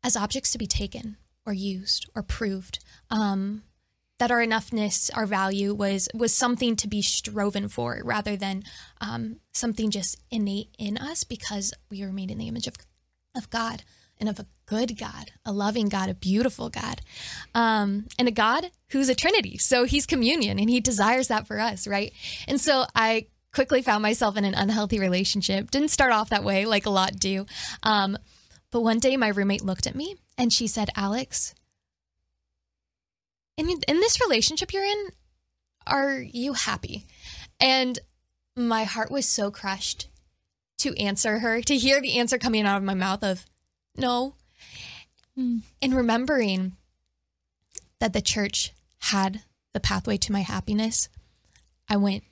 as 0.03 0.17
objects 0.17 0.53
to 0.53 0.59
be 0.59 0.67
taken 0.67 1.17
or 1.51 1.53
used 1.53 2.09
or 2.15 2.23
proved. 2.23 2.79
Um, 3.11 3.65
that 4.19 4.31
our 4.31 4.39
enoughness, 4.39 5.11
our 5.15 5.27
value 5.27 5.75
was 5.75 6.09
was 6.15 6.33
something 6.33 6.77
to 6.77 6.87
be 6.87 7.03
striven 7.03 7.69
for, 7.69 8.01
rather 8.05 8.37
than 8.37 8.63
um, 9.01 9.37
something 9.53 9.91
just 9.91 10.23
innate 10.31 10.69
in 10.79 10.99
us 10.99 11.25
because 11.25 11.73
we 11.91 12.05
were 12.05 12.13
made 12.13 12.31
in 12.31 12.39
the 12.39 12.47
image 12.47 12.67
of 12.67 12.75
of 13.37 13.51
God 13.51 13.83
and 14.19 14.29
of 14.29 14.39
a 14.39 14.47
good 14.67 14.99
God, 14.99 15.33
a 15.45 15.53
loving 15.53 15.89
God, 15.89 16.11
a 16.11 16.15
beautiful 16.15 16.69
God, 16.69 17.01
um, 17.55 18.07
and 18.19 18.29
a 18.29 18.31
God 18.31 18.71
who's 18.91 19.09
a 19.09 19.15
Trinity. 19.15 19.57
So 19.57 19.85
He's 19.85 20.07
communion, 20.07 20.59
and 20.59 20.69
He 20.69 20.81
desires 20.81 21.29
that 21.29 21.47
for 21.47 21.59
us, 21.59 21.87
right? 21.87 22.13
And 22.47 22.61
so 22.61 22.85
I 22.95 23.27
quickly 23.55 23.81
found 23.81 24.03
myself 24.03 24.37
in 24.37 24.45
an 24.45 24.55
unhealthy 24.55 25.01
relationship. 25.01 25.71
Didn't 25.71 25.89
start 25.89 26.13
off 26.13 26.29
that 26.29 26.45
way, 26.45 26.67
like 26.67 26.87
a 26.87 26.91
lot 26.91 27.19
do. 27.19 27.47
Um, 27.83 28.19
but 28.71 28.83
one 28.83 28.99
day, 28.99 29.17
my 29.17 29.29
roommate 29.29 29.65
looked 29.65 29.87
at 29.87 29.97
me 29.97 30.17
and 30.39 30.53
she 30.53 30.67
said, 30.67 30.91
"Alex." 30.97 31.55
in, 33.69 33.81
in 33.87 34.01
this 34.01 34.21
relationship 34.21 34.73
you're 34.73 34.85
in, 34.85 35.09
are 35.87 36.21
you 36.21 36.55
happy? 36.55 37.07
And 37.61 37.99
my 38.57 38.85
heart 38.85 39.11
was 39.11 39.27
so 39.27 39.51
crushed 39.51 40.09
to 40.79 40.97
answer 40.97 41.41
her, 41.41 41.61
to 41.63 41.77
hear 41.77 42.01
the 42.01 42.19
answer 42.19 42.39
coming 42.39 42.65
out 42.65 42.79
of 42.79 42.83
my 42.83 42.95
mouth 42.95 43.23
of 43.23 43.45
no. 43.97 44.35
Hmm. 45.35 45.59
And 45.83 45.95
remembering 45.95 46.77
that 47.99 48.13
the 48.13 48.23
church 48.23 48.73
had 48.99 49.43
the 49.73 49.81
pathway 49.81 50.17
to 50.19 50.33
my 50.33 50.41
happiness, 50.41 51.09
I 51.89 51.97
went 51.97 52.25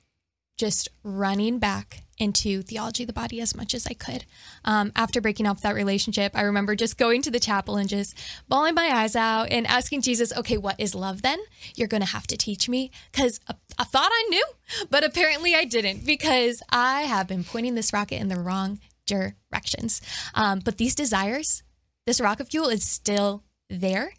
just 0.57 0.89
running 1.03 1.59
back 1.59 2.03
into 2.19 2.61
theology 2.61 3.03
of 3.03 3.07
the 3.07 3.13
body 3.13 3.41
as 3.41 3.55
much 3.55 3.73
as 3.73 3.87
I 3.87 3.93
could. 3.93 4.25
Um, 4.65 4.91
after 4.95 5.21
breaking 5.21 5.47
off 5.47 5.61
that 5.61 5.73
relationship, 5.73 6.33
I 6.35 6.41
remember 6.41 6.75
just 6.75 6.97
going 6.97 7.21
to 7.23 7.31
the 7.31 7.39
chapel 7.39 7.77
and 7.77 7.89
just 7.89 8.15
bawling 8.47 8.75
my 8.75 8.89
eyes 8.93 9.15
out 9.15 9.49
and 9.49 9.65
asking 9.65 10.01
Jesus, 10.01 10.35
okay, 10.35 10.57
what 10.57 10.79
is 10.79 10.93
love 10.93 11.21
then? 11.21 11.39
You're 11.75 11.87
going 11.87 12.03
to 12.03 12.09
have 12.09 12.27
to 12.27 12.37
teach 12.37 12.67
me 12.67 12.91
because 13.11 13.39
I 13.47 13.83
thought 13.85 14.11
I 14.11 14.27
knew, 14.29 14.45
but 14.89 15.03
apparently 15.03 15.55
I 15.55 15.65
didn't 15.65 16.05
because 16.05 16.61
I 16.69 17.03
have 17.03 17.27
been 17.27 17.43
pointing 17.43 17.75
this 17.75 17.93
rocket 17.93 18.19
in 18.19 18.27
the 18.27 18.39
wrong 18.39 18.79
directions. 19.05 20.01
Um, 20.35 20.59
but 20.59 20.77
these 20.77 20.95
desires, 20.95 21.63
this 22.05 22.21
rocket 22.21 22.49
fuel 22.49 22.67
is 22.67 22.85
still 22.85 23.43
there. 23.69 24.13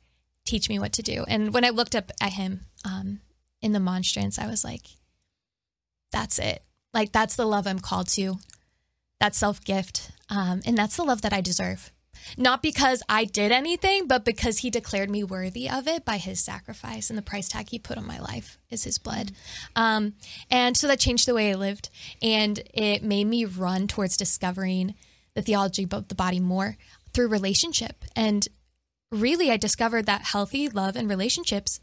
Teach 0.47 0.69
me 0.69 0.79
what 0.79 0.93
to 0.95 1.03
do. 1.03 1.25
And 1.29 1.53
when 1.53 1.65
I 1.65 1.71
looked 1.71 1.95
up 1.95 2.11
at 2.21 2.33
him 2.33 2.61
um, 2.85 3.21
in 3.61 3.73
the 3.73 3.81
monstrance, 3.81 4.39
I 4.39 4.47
was 4.47 4.65
like, 4.65 4.87
that's 6.11 6.39
it. 6.39 6.65
Like 6.93 7.13
that's 7.13 7.37
the 7.37 7.47
love 7.47 7.67
I'm 7.67 7.79
called 7.79 8.09
to. 8.09 8.39
That 9.21 9.35
self 9.35 9.63
gift. 9.63 10.11
Um, 10.29 10.63
and 10.65 10.77
that's 10.77 10.97
the 10.97 11.05
love 11.05 11.23
that 11.23 11.33
I 11.33 11.41
deserve. 11.41 11.93
Not 12.37 12.63
because 12.63 13.03
I 13.09 13.25
did 13.25 13.51
anything, 13.51 14.07
but 14.07 14.25
because 14.25 14.59
he 14.59 14.71
declared 14.71 15.11
me 15.11 15.25
worthy 15.25 15.69
of 15.69 15.89
it 15.89 16.05
by 16.05 16.19
his 16.19 16.41
sacrifice 16.41 17.09
and 17.11 17.19
the 17.19 17.23
price 17.23 17.49
tag 17.49 17.71
he 17.71 17.79
put 17.79 17.99
on 17.99 18.07
my 18.07 18.19
life 18.19 18.59
is 18.71 18.85
his 18.85 18.99
blood. 18.99 19.33
Um, 19.75 20.15
and 20.51 20.77
so 20.77 20.87
that 20.87 21.01
changed 21.01 21.27
the 21.27 21.35
way 21.35 21.51
I 21.51 21.55
lived. 21.55 21.91
And 22.23 22.63
it 22.75 23.03
made 23.03 23.27
me 23.27 23.45
run 23.45 23.89
towards 23.89 24.17
discovering 24.17 24.95
the 25.35 25.43
theology 25.43 25.87
of 25.91 26.09
the 26.09 26.15
body 26.15 26.41
more 26.41 26.77
through 27.13 27.29
relationship. 27.29 28.05
And 28.15 28.47
really, 29.11 29.51
I 29.51 29.57
discovered 29.57 30.07
that 30.07 30.23
healthy 30.23 30.69
love 30.69 30.97
and 30.97 31.09
relationships 31.09 31.81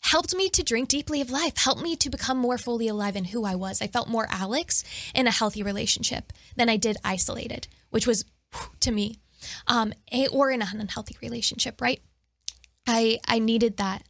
helped 0.00 0.34
me 0.34 0.48
to 0.50 0.62
drink 0.62 0.88
deeply 0.88 1.20
of 1.20 1.30
life, 1.30 1.56
helped 1.56 1.82
me 1.82 1.96
to 1.96 2.10
become 2.10 2.38
more 2.38 2.58
fully 2.58 2.88
alive 2.88 3.16
in 3.16 3.26
who 3.26 3.44
I 3.44 3.54
was. 3.54 3.82
I 3.82 3.86
felt 3.86 4.08
more 4.08 4.26
Alex 4.30 4.84
in 5.14 5.26
a 5.26 5.32
healthy 5.32 5.62
relationship 5.62 6.32
than 6.56 6.68
I 6.68 6.76
did 6.76 6.96
isolated, 7.04 7.68
which 7.90 8.06
was 8.06 8.24
to 8.80 8.90
me, 8.90 9.18
um, 9.66 9.92
or 10.32 10.50
in 10.50 10.62
an 10.62 10.80
unhealthy 10.80 11.16
relationship, 11.20 11.80
right? 11.80 12.00
I 12.86 13.18
I 13.26 13.38
needed 13.38 13.76
that 13.76 14.04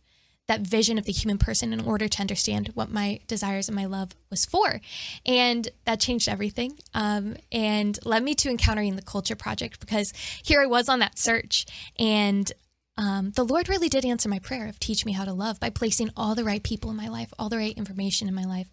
that 0.47 0.61
vision 0.63 0.97
of 0.97 1.05
the 1.05 1.13
human 1.13 1.37
person 1.37 1.75
in 1.75 1.81
order 1.81 2.09
to 2.09 2.21
understand 2.23 2.71
what 2.73 2.91
my 2.91 3.21
desires 3.27 3.69
and 3.69 3.77
my 3.77 3.85
love 3.85 4.13
was 4.31 4.47
for, 4.47 4.81
and 5.27 5.69
that 5.85 6.01
changed 6.01 6.29
everything, 6.29 6.79
um, 6.95 7.37
and 7.53 7.99
led 8.05 8.23
me 8.23 8.35
to 8.35 8.49
encountering 8.49 8.97
the 8.97 9.03
Culture 9.03 9.37
Project 9.37 9.79
because 9.81 10.13
here 10.43 10.63
I 10.63 10.67
was 10.67 10.89
on 10.89 11.01
that 11.01 11.19
search, 11.19 11.67
and 11.99 12.51
um, 12.99 13.31
the 13.31 13.45
Lord 13.45 13.69
really 13.69 13.89
did 13.89 14.05
answer 14.05 14.29
my 14.29 14.41
prayer 14.41 14.67
of 14.67 14.81
teach 14.81 15.07
me 15.07 15.13
how 15.13 15.25
to 15.25 15.33
love 15.33 15.61
by 15.61 15.71
placing 15.71 16.11
all 16.17 16.35
the 16.35 16.43
right 16.43 16.63
people 16.63 16.91
in 16.91 16.97
my 16.97 17.07
life, 17.07 17.33
all 17.39 17.49
the 17.49 17.57
right 17.57 17.79
information 17.79 18.27
in 18.27 18.35
my 18.35 18.45
life. 18.45 18.69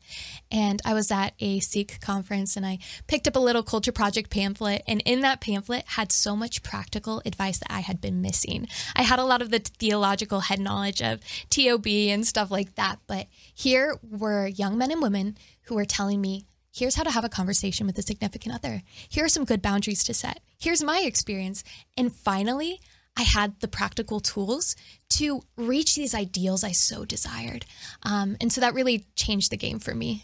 And 0.51 0.81
I 0.83 0.95
was 0.95 1.11
at 1.11 1.35
a 1.39 1.59
SEEK 1.59 2.01
conference 2.01 2.57
and 2.57 2.65
I 2.65 2.79
picked 3.05 3.27
up 3.27 3.35
a 3.35 3.39
little 3.39 3.61
culture 3.61 3.91
project 3.91 4.31
pamphlet. 4.31 4.81
And 4.87 5.03
in 5.05 5.21
that 5.21 5.41
pamphlet 5.41 5.85
had 5.89 6.11
so 6.11 6.35
much 6.35 6.63
practical 6.63 7.21
advice 7.23 7.59
that 7.59 7.71
I 7.71 7.81
had 7.81 8.01
been 8.01 8.19
missing. 8.19 8.67
I 8.95 9.03
had 9.03 9.19
a 9.19 9.25
lot 9.25 9.43
of 9.43 9.51
the 9.51 9.59
theological 9.59 10.39
head 10.39 10.59
knowledge 10.59 11.03
of 11.03 11.19
TOB 11.51 11.85
and 11.85 12.25
stuff 12.25 12.49
like 12.49 12.73
that. 12.75 12.97
But 13.05 13.27
here 13.53 13.99
were 14.01 14.47
young 14.47 14.75
men 14.75 14.89
and 14.89 15.03
women 15.03 15.37
who 15.65 15.75
were 15.75 15.85
telling 15.85 16.19
me, 16.19 16.47
here's 16.73 16.95
how 16.95 17.03
to 17.03 17.11
have 17.11 17.23
a 17.23 17.29
conversation 17.29 17.85
with 17.85 17.97
a 17.99 18.01
significant 18.01 18.55
other. 18.55 18.81
Here 19.07 19.25
are 19.25 19.29
some 19.29 19.45
good 19.45 19.61
boundaries 19.61 20.03
to 20.05 20.15
set. 20.15 20.39
Here's 20.57 20.83
my 20.83 21.01
experience. 21.01 21.63
And 21.95 22.11
finally, 22.11 22.81
I 23.17 23.23
had 23.23 23.59
the 23.61 23.67
practical 23.67 24.19
tools 24.19 24.75
to 25.11 25.41
reach 25.55 25.95
these 25.95 26.13
ideals 26.13 26.63
I 26.63 26.71
so 26.71 27.05
desired. 27.05 27.65
Um, 28.03 28.35
and 28.41 28.51
so 28.51 28.59
that 28.61 28.73
really 28.73 29.05
changed 29.15 29.51
the 29.51 29.57
game 29.57 29.79
for 29.79 29.95
me. 29.95 30.23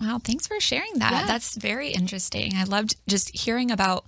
Wow, 0.00 0.18
thanks 0.22 0.46
for 0.46 0.58
sharing 0.60 0.94
that. 0.98 1.12
Yeah. 1.12 1.26
That's 1.26 1.56
very 1.56 1.90
interesting. 1.90 2.52
I 2.56 2.64
loved 2.64 2.96
just 3.06 3.36
hearing 3.36 3.70
about 3.70 4.06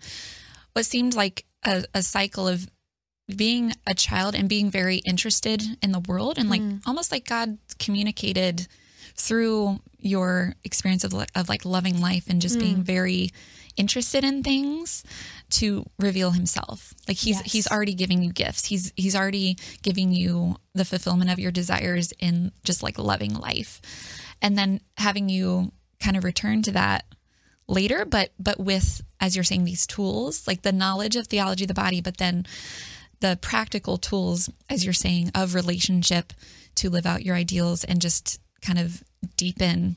what 0.73 0.87
seemed 0.87 1.15
like 1.15 1.45
a, 1.65 1.85
a, 1.95 2.03
cycle 2.03 2.49
of 2.49 2.69
being 3.35 3.73
a 3.87 3.95
child 3.95 4.35
and 4.35 4.49
being 4.49 4.71
very 4.71 4.97
interested 4.99 5.63
in 5.83 5.93
the 5.93 6.01
world 6.01 6.39
and 6.39 6.51
like 6.51 6.61
mm. 6.61 6.81
almost 6.87 7.11
like 7.11 7.27
God 7.27 7.59
communicated 7.79 8.67
through 9.15 9.81
your 9.99 10.55
experience 10.65 11.03
of, 11.03 11.15
of 11.35 11.49
like 11.49 11.65
loving 11.65 12.01
life 12.01 12.27
and 12.29 12.41
just 12.41 12.57
mm. 12.57 12.61
being 12.61 12.83
very 12.83 13.31
interested 13.77 14.25
in 14.25 14.43
things 14.43 15.05
to 15.51 15.85
reveal 15.99 16.33
himself. 16.33 16.95
Like 17.07 17.17
he's 17.17 17.37
yes. 17.37 17.53
he's 17.53 17.67
already 17.69 17.95
giving 17.95 18.23
you 18.23 18.33
gifts. 18.33 18.67
He's 18.67 18.93
he's 18.97 19.17
already 19.17 19.57
giving 19.83 20.13
you 20.13 20.57
the 20.75 20.85
fulfillment 20.85 21.31
of 21.31 21.39
your 21.39 21.53
desires 21.53 22.13
in 22.19 22.53
just 22.65 22.83
like 22.83 22.99
loving 22.99 23.35
life. 23.35 23.81
And 24.43 24.57
then 24.57 24.81
having 24.97 25.29
you 25.29 25.73
kind 26.01 26.17
of 26.17 26.25
return 26.25 26.63
to 26.63 26.73
that 26.73 27.05
later 27.69 28.05
but 28.05 28.31
but 28.39 28.61
with 28.61 29.03
as 29.21 29.35
you're 29.35 29.45
saying 29.45 29.65
these 29.65 29.87
tools, 29.87 30.47
like 30.47 30.63
the 30.63 30.73
knowledge 30.73 31.17
of 31.17 31.27
theology 31.27 31.65
of 31.65 31.69
the 31.69 31.75
body 31.75 32.01
but 32.01 32.19
then 32.19 32.47
the 33.21 33.39
practical 33.41 33.97
tools 33.97 34.51
as 34.69 34.85
you're 34.85 34.93
saying 34.93 35.31
of 35.35 35.55
relationship 35.55 36.33
to 36.75 36.91
live 36.91 37.07
out 37.07 37.25
your 37.25 37.35
ideals 37.35 37.83
and 37.83 38.01
just 38.01 38.39
kind 38.61 38.79
of 38.79 39.03
deepen 39.37 39.97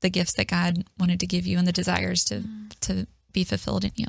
the 0.00 0.10
gifts 0.10 0.34
that 0.34 0.48
God 0.48 0.84
wanted 0.98 1.20
to 1.20 1.26
give 1.26 1.46
you 1.46 1.58
and 1.58 1.66
the 1.66 1.72
desires 1.72 2.24
to 2.24 2.44
to 2.80 3.06
be 3.36 3.44
fulfilled 3.44 3.84
in 3.84 3.92
you. 3.94 4.06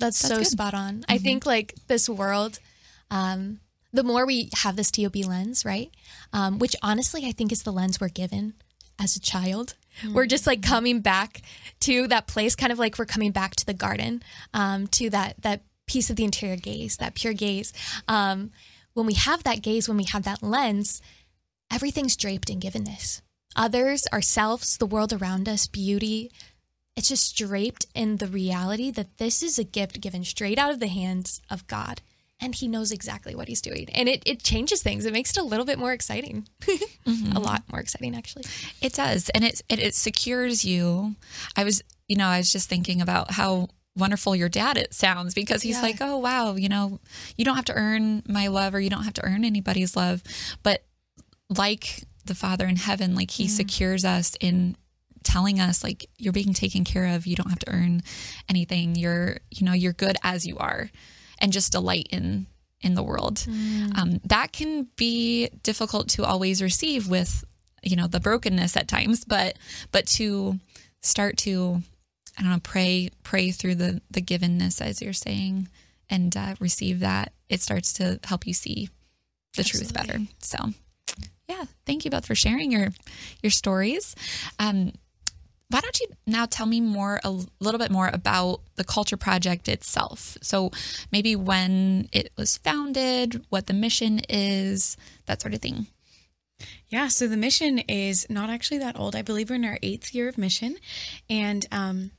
That's, 0.00 0.20
That's 0.22 0.34
so 0.34 0.38
good. 0.38 0.46
spot 0.46 0.74
on. 0.74 0.94
Mm-hmm. 1.00 1.12
I 1.12 1.18
think 1.18 1.46
like 1.46 1.74
this 1.86 2.08
world, 2.08 2.58
um, 3.10 3.60
the 3.92 4.02
more 4.02 4.24
we 4.24 4.48
have 4.54 4.74
this 4.74 4.90
TOB 4.90 5.16
lens, 5.16 5.64
right? 5.64 5.90
Um, 6.32 6.58
which 6.58 6.74
honestly, 6.82 7.26
I 7.26 7.32
think 7.32 7.52
is 7.52 7.62
the 7.62 7.72
lens 7.72 8.00
we're 8.00 8.08
given 8.08 8.54
as 8.98 9.16
a 9.16 9.20
child. 9.20 9.74
Mm-hmm. 10.02 10.14
We're 10.14 10.26
just 10.26 10.46
like 10.46 10.62
coming 10.62 11.00
back 11.00 11.42
to 11.80 12.06
that 12.08 12.26
place, 12.26 12.56
kind 12.56 12.72
of 12.72 12.78
like 12.78 12.98
we're 12.98 13.04
coming 13.04 13.32
back 13.32 13.54
to 13.56 13.66
the 13.66 13.74
garden, 13.74 14.22
um, 14.54 14.86
to 14.88 15.10
that 15.10 15.42
that 15.42 15.60
piece 15.86 16.08
of 16.08 16.16
the 16.16 16.24
interior 16.24 16.56
gaze, 16.56 16.96
that 16.96 17.14
pure 17.14 17.34
gaze. 17.34 17.72
Um, 18.08 18.50
when 18.94 19.06
we 19.06 19.14
have 19.14 19.42
that 19.42 19.60
gaze, 19.60 19.88
when 19.88 19.98
we 19.98 20.04
have 20.04 20.22
that 20.22 20.42
lens, 20.42 21.02
everything's 21.70 22.16
draped 22.16 22.48
in 22.48 22.60
givenness. 22.60 23.20
Others, 23.56 24.06
ourselves, 24.12 24.76
the 24.76 24.86
world 24.86 25.12
around 25.12 25.48
us, 25.48 25.66
beauty, 25.66 26.30
it's 26.96 27.08
just 27.08 27.36
draped 27.36 27.86
in 27.94 28.16
the 28.16 28.26
reality 28.26 28.90
that 28.90 29.18
this 29.18 29.42
is 29.42 29.58
a 29.58 29.64
gift 29.64 30.00
given 30.00 30.24
straight 30.24 30.58
out 30.58 30.72
of 30.72 30.80
the 30.80 30.88
hands 30.88 31.40
of 31.50 31.66
God. 31.66 32.02
And 32.42 32.54
he 32.54 32.68
knows 32.68 32.90
exactly 32.90 33.34
what 33.34 33.48
he's 33.48 33.60
doing. 33.60 33.88
And 33.92 34.08
it, 34.08 34.22
it 34.24 34.42
changes 34.42 34.82
things. 34.82 35.04
It 35.04 35.12
makes 35.12 35.36
it 35.36 35.40
a 35.40 35.44
little 35.44 35.66
bit 35.66 35.78
more 35.78 35.92
exciting. 35.92 36.48
mm-hmm. 36.62 37.36
A 37.36 37.38
lot 37.38 37.64
more 37.70 37.80
exciting, 37.80 38.16
actually. 38.16 38.44
It 38.80 38.94
does. 38.94 39.28
And 39.30 39.44
it, 39.44 39.60
it, 39.68 39.78
it 39.78 39.94
secures 39.94 40.64
you. 40.64 41.16
I 41.54 41.64
was, 41.64 41.82
you 42.08 42.16
know, 42.16 42.26
I 42.26 42.38
was 42.38 42.50
just 42.50 42.68
thinking 42.68 43.02
about 43.02 43.32
how 43.32 43.68
wonderful 43.94 44.34
your 44.34 44.48
dad 44.48 44.78
it 44.78 44.94
sounds 44.94 45.34
because 45.34 45.62
he's 45.62 45.76
yeah. 45.76 45.82
like, 45.82 45.96
oh, 46.00 46.16
wow, 46.16 46.54
you 46.54 46.68
know, 46.68 46.98
you 47.36 47.44
don't 47.44 47.56
have 47.56 47.66
to 47.66 47.74
earn 47.74 48.22
my 48.26 48.46
love 48.46 48.74
or 48.74 48.80
you 48.80 48.90
don't 48.90 49.04
have 49.04 49.14
to 49.14 49.24
earn 49.24 49.44
anybody's 49.44 49.94
love. 49.94 50.22
But 50.62 50.82
like 51.50 52.04
the 52.24 52.34
Father 52.34 52.66
in 52.66 52.76
heaven, 52.76 53.14
like 53.14 53.30
he 53.30 53.46
mm. 53.46 53.50
secures 53.50 54.04
us 54.04 54.36
in 54.40 54.76
telling 55.30 55.60
us 55.60 55.84
like 55.84 56.08
you're 56.18 56.32
being 56.32 56.52
taken 56.52 56.84
care 56.84 57.14
of. 57.14 57.26
You 57.26 57.36
don't 57.36 57.50
have 57.50 57.58
to 57.60 57.72
earn 57.72 58.02
anything. 58.48 58.96
You're 58.96 59.38
you 59.50 59.64
know 59.64 59.72
you're 59.72 59.92
good 59.92 60.16
as 60.22 60.46
you 60.46 60.58
are 60.58 60.90
and 61.38 61.52
just 61.52 61.72
delight 61.72 62.08
in 62.10 62.46
in 62.80 62.94
the 62.94 63.02
world. 63.02 63.36
Mm. 63.36 63.98
um, 63.98 64.20
that 64.24 64.52
can 64.52 64.88
be 64.96 65.48
difficult 65.62 66.08
to 66.10 66.24
always 66.24 66.62
receive 66.62 67.08
with 67.08 67.44
you 67.82 67.96
know 67.96 68.06
the 68.06 68.20
brokenness 68.20 68.76
at 68.76 68.88
times 68.88 69.24
but 69.24 69.56
but 69.90 70.06
to 70.06 70.58
start 71.00 71.36
to 71.38 71.82
i 72.38 72.42
don't 72.42 72.50
know 72.50 72.60
pray 72.62 73.10
pray 73.22 73.50
through 73.50 73.74
the 73.74 74.02
the 74.10 74.20
givenness 74.20 74.80
as 74.82 75.00
you're 75.00 75.12
saying 75.14 75.68
and 76.10 76.36
uh, 76.36 76.54
receive 76.60 77.00
that 77.00 77.32
it 77.48 77.62
starts 77.62 77.92
to 77.94 78.18
help 78.24 78.46
you 78.46 78.52
see 78.52 78.88
the 79.54 79.60
Absolutely. 79.60 79.92
truth 79.92 79.94
better. 79.94 80.20
So 80.40 80.58
yeah 81.48 81.64
thank 81.86 82.04
you 82.04 82.10
both 82.10 82.26
for 82.26 82.34
sharing 82.34 82.70
your 82.70 82.88
your 83.42 83.50
stories. 83.50 84.14
Um, 84.58 84.92
why 85.70 85.80
don't 85.80 86.00
you 86.00 86.08
now 86.26 86.46
tell 86.46 86.66
me 86.66 86.80
more 86.80 87.20
a 87.22 87.30
little 87.60 87.78
bit 87.78 87.90
more 87.90 88.10
about 88.12 88.60
the 88.74 88.84
culture 88.84 89.16
project 89.16 89.68
itself? 89.68 90.36
So 90.42 90.72
maybe 91.12 91.36
when 91.36 92.08
it 92.12 92.32
was 92.36 92.58
founded 92.58 93.44
what 93.50 93.68
the 93.68 93.72
mission 93.72 94.20
is 94.28 94.96
that 95.26 95.40
sort 95.40 95.54
of 95.54 95.60
thing. 95.60 95.86
Yeah 96.88 97.08
so 97.08 97.28
the 97.28 97.36
mission 97.36 97.78
is 97.78 98.26
not 98.28 98.50
actually 98.50 98.78
that 98.78 98.98
old. 98.98 99.14
I 99.14 99.22
believe 99.22 99.48
we're 99.48 99.56
in 99.56 99.64
our 99.64 99.78
eighth 99.80 100.12
year 100.14 100.28
of 100.28 100.36
mission. 100.36 100.76
And 101.28 101.64
um, 101.70 102.10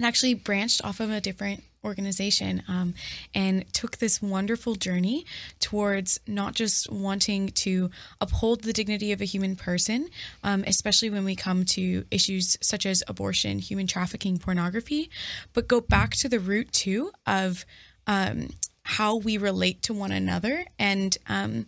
it 0.00 0.06
actually 0.06 0.34
branched 0.34 0.84
off 0.84 1.00
of 1.00 1.10
a 1.10 1.20
different 1.20 1.62
organization 1.84 2.62
um, 2.68 2.94
and 3.34 3.72
took 3.72 3.98
this 3.98 4.20
wonderful 4.20 4.74
journey 4.74 5.24
towards 5.60 6.20
not 6.26 6.54
just 6.54 6.90
wanting 6.90 7.48
to 7.48 7.90
uphold 8.20 8.62
the 8.62 8.72
dignity 8.72 9.12
of 9.12 9.20
a 9.20 9.24
human 9.24 9.56
person, 9.56 10.08
um, 10.44 10.64
especially 10.66 11.10
when 11.10 11.24
we 11.24 11.34
come 11.34 11.64
to 11.64 12.04
issues 12.10 12.56
such 12.60 12.84
as 12.86 13.02
abortion, 13.08 13.58
human 13.58 13.86
trafficking, 13.86 14.38
pornography, 14.38 15.10
but 15.52 15.68
go 15.68 15.80
back 15.80 16.10
to 16.12 16.28
the 16.28 16.40
root 16.40 16.70
too 16.72 17.10
of 17.26 17.64
um, 18.06 18.50
how 18.82 19.16
we 19.16 19.38
relate 19.38 19.82
to 19.82 19.94
one 19.94 20.12
another 20.12 20.64
and 20.78 21.16
um, 21.28 21.66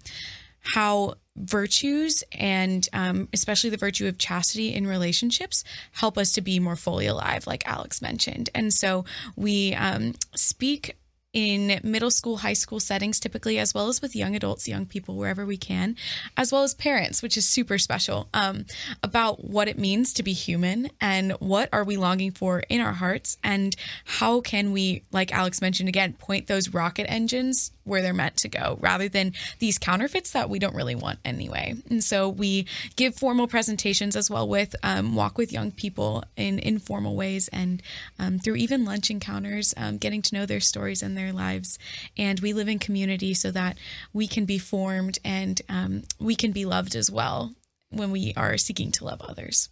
how 0.63 1.15
virtues 1.37 2.23
and 2.33 2.89
um, 2.93 3.29
especially 3.33 3.71
the 3.71 3.77
virtue 3.77 4.07
of 4.07 4.19
chastity 4.19 4.75
in 4.75 4.87
relationships 4.87 5.65
help 5.93 6.19
us 6.19 6.33
to 6.33 6.41
be 6.41 6.59
more 6.61 6.77
fully 6.77 7.07
alive, 7.07 7.47
like 7.47 7.67
Alex 7.67 8.03
mentioned. 8.03 8.51
And 8.55 8.73
so 8.73 9.05
we 9.35 9.75
um, 9.75 10.15
speak 10.35 10.97
in 11.33 11.81
middle 11.83 12.11
school, 12.11 12.39
high 12.39 12.53
school 12.53 12.79
settings, 12.79 13.19
typically, 13.19 13.59
as 13.59 13.73
well 13.73 13.89
as 13.89 14.03
with 14.03 14.15
young 14.15 14.37
adults, 14.37 14.69
young 14.69 14.87
people, 14.87 15.17
wherever 15.17 15.47
we 15.47 15.57
can, 15.57 15.97
as 16.37 16.53
well 16.53 16.63
as 16.63 16.75
parents, 16.75 17.23
which 17.23 17.37
is 17.37 17.47
super 17.47 17.79
special, 17.79 18.29
um, 18.35 18.67
about 19.03 19.45
what 19.45 19.69
it 19.69 19.79
means 19.79 20.13
to 20.13 20.23
be 20.23 20.33
human 20.33 20.91
and 21.01 21.33
what 21.33 21.69
are 21.73 21.85
we 21.85 21.97
longing 21.97 22.31
for 22.31 22.63
in 22.69 22.81
our 22.81 22.93
hearts 22.93 23.39
and 23.43 23.75
how 24.05 24.41
can 24.41 24.73
we, 24.73 25.03
like 25.11 25.33
Alex 25.33 25.61
mentioned 25.61 25.89
again, 25.89 26.13
point 26.13 26.47
those 26.47 26.69
rocket 26.69 27.11
engines 27.11 27.71
where 27.85 28.03
they're 28.03 28.15
meant 28.15 28.37
to 28.37 28.49
go 28.49 28.79
rather 28.81 29.09
than 29.09 29.33
these 29.59 29.79
counterfeits 29.79 30.33
that 30.33 30.49
we 30.49 30.59
don't 30.59 30.75
really 30.75 30.95
want 30.95 31.19
anyway. 31.25 31.75
And 31.91 32.03
so 32.05 32.29
we 32.29 32.67
give 32.97 33.17
formal 33.17 33.49
presentations 33.49 34.15
as 34.17 34.31
well 34.31 34.47
with 34.47 34.77
um, 34.83 35.17
walk 35.17 35.39
with 35.39 35.53
young 35.53 35.73
people 35.73 36.25
in 36.37 36.59
informal 36.59 37.17
ways 37.17 37.49
and 37.49 37.83
um, 38.19 38.39
through 38.39 38.57
even 38.57 38.85
lunch 38.85 39.11
encounters, 39.11 39.75
um, 39.77 39.97
getting 39.99 40.23
to 40.23 40.35
know 40.35 40.47
their 40.47 40.61
stories 40.61 41.03
and 41.03 41.17
their 41.17 41.22
lives. 41.31 41.79
And 42.17 42.41
we 42.41 42.53
live 42.53 42.69
in 42.69 42.81
community 42.81 43.35
so 43.35 43.51
that 43.53 43.79
we 44.13 44.27
can 44.27 44.47
be 44.47 44.59
formed 44.59 45.19
and 45.25 45.61
um, 45.69 46.03
we 46.19 46.35
can 46.35 46.51
be 46.51 46.65
loved 46.65 46.97
as 46.97 47.11
well 47.11 47.55
when 47.91 48.11
we 48.11 48.33
are 48.37 48.57
seeking 48.57 48.91
to 48.91 49.05
love 49.05 49.21
others. 49.21 49.69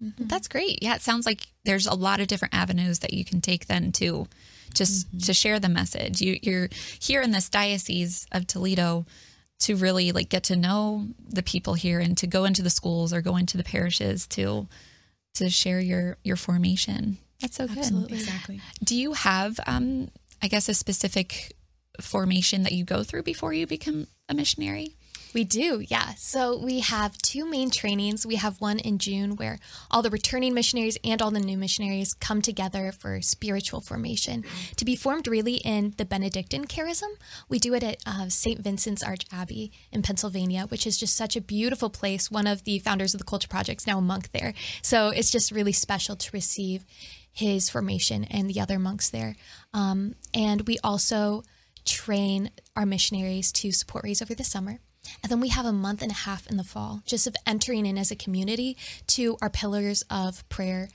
That's 0.00 0.46
great. 0.46 0.82
Yeah, 0.82 0.94
it 0.94 1.00
sounds 1.00 1.24
like 1.24 1.46
there's 1.64 1.86
a 1.86 1.94
lot 1.94 2.20
of 2.20 2.28
different 2.28 2.54
avenues 2.54 2.98
that 2.98 3.14
you 3.14 3.24
can 3.24 3.40
take 3.40 3.66
then 3.66 3.92
to 3.92 4.28
just 4.74 5.24
to 5.24 5.32
share 5.32 5.58
the 5.58 5.70
message. 5.70 6.20
You, 6.20 6.38
you're 6.42 6.68
here 7.00 7.22
in 7.22 7.30
this 7.30 7.48
diocese 7.48 8.26
of 8.30 8.46
Toledo 8.46 9.06
to 9.60 9.74
really 9.74 10.12
like 10.12 10.28
get 10.28 10.44
to 10.44 10.56
know 10.56 11.06
the 11.26 11.42
people 11.42 11.74
here 11.74 11.98
and 11.98 12.16
to 12.18 12.26
go 12.26 12.44
into 12.44 12.62
the 12.62 12.68
schools 12.68 13.14
or 13.14 13.22
go 13.22 13.36
into 13.36 13.56
the 13.56 13.64
parishes 13.64 14.26
to 14.28 14.68
to 15.34 15.48
share 15.48 15.80
your 15.80 16.18
your 16.24 16.36
formation. 16.36 17.16
That's 17.40 17.56
so 17.56 17.66
good. 17.66 17.78
Absolutely. 17.78 18.18
Exactly. 18.18 18.60
Do 18.82 18.96
you 18.96 19.12
have, 19.12 19.60
um, 19.66 20.10
I 20.42 20.48
guess, 20.48 20.68
a 20.68 20.74
specific 20.74 21.56
formation 22.00 22.62
that 22.64 22.72
you 22.72 22.84
go 22.84 23.02
through 23.02 23.22
before 23.22 23.52
you 23.52 23.66
become 23.66 24.06
a 24.28 24.34
missionary? 24.34 24.96
We 25.34 25.44
do, 25.44 25.84
yeah. 25.86 26.14
So 26.16 26.56
we 26.56 26.80
have 26.80 27.18
two 27.18 27.44
main 27.44 27.70
trainings. 27.70 28.24
We 28.24 28.36
have 28.36 28.58
one 28.58 28.78
in 28.78 28.96
June 28.96 29.36
where 29.36 29.58
all 29.90 30.00
the 30.00 30.08
returning 30.08 30.54
missionaries 30.54 30.96
and 31.04 31.20
all 31.20 31.30
the 31.30 31.40
new 31.40 31.58
missionaries 31.58 32.14
come 32.14 32.40
together 32.40 32.90
for 32.90 33.20
spiritual 33.20 33.82
formation 33.82 34.44
to 34.76 34.84
be 34.86 34.96
formed 34.96 35.28
really 35.28 35.56
in 35.56 35.92
the 35.98 36.06
Benedictine 36.06 36.64
charism. 36.64 37.10
We 37.50 37.58
do 37.58 37.74
it 37.74 37.82
at 37.82 37.98
uh, 38.06 38.30
St. 38.30 38.60
Vincent's 38.60 39.04
Archabbey 39.04 39.72
in 39.92 40.00
Pennsylvania, 40.00 40.66
which 40.68 40.86
is 40.86 40.96
just 40.96 41.14
such 41.14 41.36
a 41.36 41.42
beautiful 41.42 41.90
place. 41.90 42.30
One 42.30 42.46
of 42.46 42.64
the 42.64 42.78
founders 42.78 43.12
of 43.12 43.18
the 43.18 43.26
Culture 43.26 43.48
Project 43.48 43.82
is 43.82 43.86
now 43.86 43.98
a 43.98 44.00
monk 44.02 44.32
there. 44.32 44.54
So 44.80 45.10
it's 45.10 45.30
just 45.30 45.52
really 45.52 45.72
special 45.72 46.16
to 46.16 46.30
receive 46.32 46.86
his 47.36 47.68
formation 47.68 48.24
and 48.24 48.48
the 48.48 48.60
other 48.60 48.78
monks 48.78 49.10
there. 49.10 49.36
Um, 49.74 50.14
and 50.32 50.66
we 50.66 50.78
also 50.82 51.42
train 51.84 52.50
our 52.74 52.86
missionaries 52.86 53.52
to 53.52 53.72
support 53.72 54.04
raise 54.04 54.22
over 54.22 54.34
the 54.34 54.42
summer. 54.42 54.78
And 55.22 55.30
then 55.30 55.40
we 55.40 55.50
have 55.50 55.66
a 55.66 55.72
month 55.72 56.02
and 56.02 56.10
a 56.10 56.14
half 56.14 56.48
in 56.48 56.56
the 56.56 56.64
fall, 56.64 57.02
just 57.06 57.26
of 57.26 57.36
entering 57.46 57.86
in 57.86 57.98
as 57.98 58.10
a 58.10 58.16
community 58.16 58.76
to 59.08 59.36
our 59.40 59.50
pillars 59.50 60.02
of 60.10 60.48
prayer, 60.48 60.88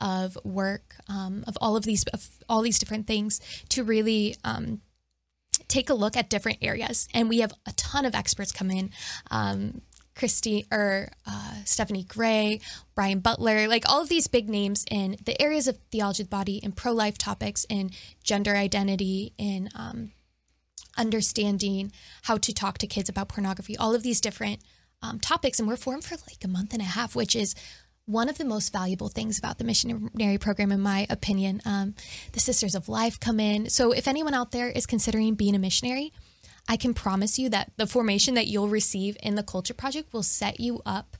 of 0.00 0.38
work, 0.44 0.94
um, 1.08 1.44
of 1.46 1.58
all 1.60 1.76
of 1.76 1.84
these, 1.84 2.04
of 2.14 2.28
all 2.48 2.62
these 2.62 2.78
different 2.78 3.06
things 3.06 3.40
to 3.68 3.82
really 3.82 4.36
um, 4.44 4.80
take 5.66 5.90
a 5.90 5.94
look 5.94 6.16
at 6.16 6.30
different 6.30 6.58
areas. 6.62 7.08
And 7.12 7.28
we 7.28 7.40
have 7.40 7.52
a 7.66 7.72
ton 7.72 8.04
of 8.04 8.14
experts 8.14 8.52
come 8.52 8.70
in. 8.70 8.90
Um, 9.30 9.82
Christy 10.18 10.66
or 10.70 11.08
uh, 11.26 11.54
Stephanie 11.64 12.04
Gray, 12.04 12.60
Brian 12.94 13.20
Butler, 13.20 13.68
like 13.68 13.88
all 13.88 14.02
of 14.02 14.08
these 14.08 14.26
big 14.26 14.48
names 14.48 14.84
in 14.90 15.16
the 15.24 15.40
areas 15.40 15.68
of 15.68 15.78
theology 15.90 16.22
of 16.24 16.28
the 16.28 16.36
body 16.36 16.60
and 16.62 16.76
pro 16.76 16.92
life 16.92 17.16
topics 17.16 17.64
in 17.68 17.90
gender 18.22 18.54
identity, 18.54 19.32
in 19.38 19.70
um, 19.74 20.10
understanding 20.96 21.92
how 22.22 22.36
to 22.36 22.52
talk 22.52 22.78
to 22.78 22.86
kids 22.86 23.08
about 23.08 23.28
pornography, 23.28 23.76
all 23.76 23.94
of 23.94 24.02
these 24.02 24.20
different 24.20 24.60
um, 25.00 25.20
topics. 25.20 25.58
And 25.58 25.68
we're 25.68 25.76
formed 25.76 26.04
for 26.04 26.16
like 26.16 26.44
a 26.44 26.48
month 26.48 26.72
and 26.72 26.82
a 26.82 26.86
half, 26.86 27.14
which 27.14 27.36
is 27.36 27.54
one 28.04 28.28
of 28.28 28.38
the 28.38 28.44
most 28.44 28.72
valuable 28.72 29.08
things 29.08 29.38
about 29.38 29.58
the 29.58 29.64
missionary 29.64 30.38
program, 30.38 30.72
in 30.72 30.80
my 30.80 31.06
opinion. 31.10 31.60
Um, 31.64 31.94
the 32.32 32.40
Sisters 32.40 32.74
of 32.74 32.88
Life 32.88 33.20
come 33.20 33.38
in. 33.38 33.70
So 33.70 33.92
if 33.92 34.08
anyone 34.08 34.34
out 34.34 34.50
there 34.50 34.68
is 34.68 34.86
considering 34.86 35.34
being 35.34 35.54
a 35.54 35.58
missionary, 35.58 36.12
I 36.68 36.76
can 36.76 36.94
promise 36.94 37.38
you 37.38 37.48
that 37.48 37.72
the 37.76 37.86
formation 37.86 38.34
that 38.34 38.46
you'll 38.46 38.68
receive 38.68 39.16
in 39.22 39.34
the 39.34 39.42
Culture 39.42 39.74
Project 39.74 40.12
will 40.12 40.22
set 40.22 40.60
you 40.60 40.82
up 40.84 41.16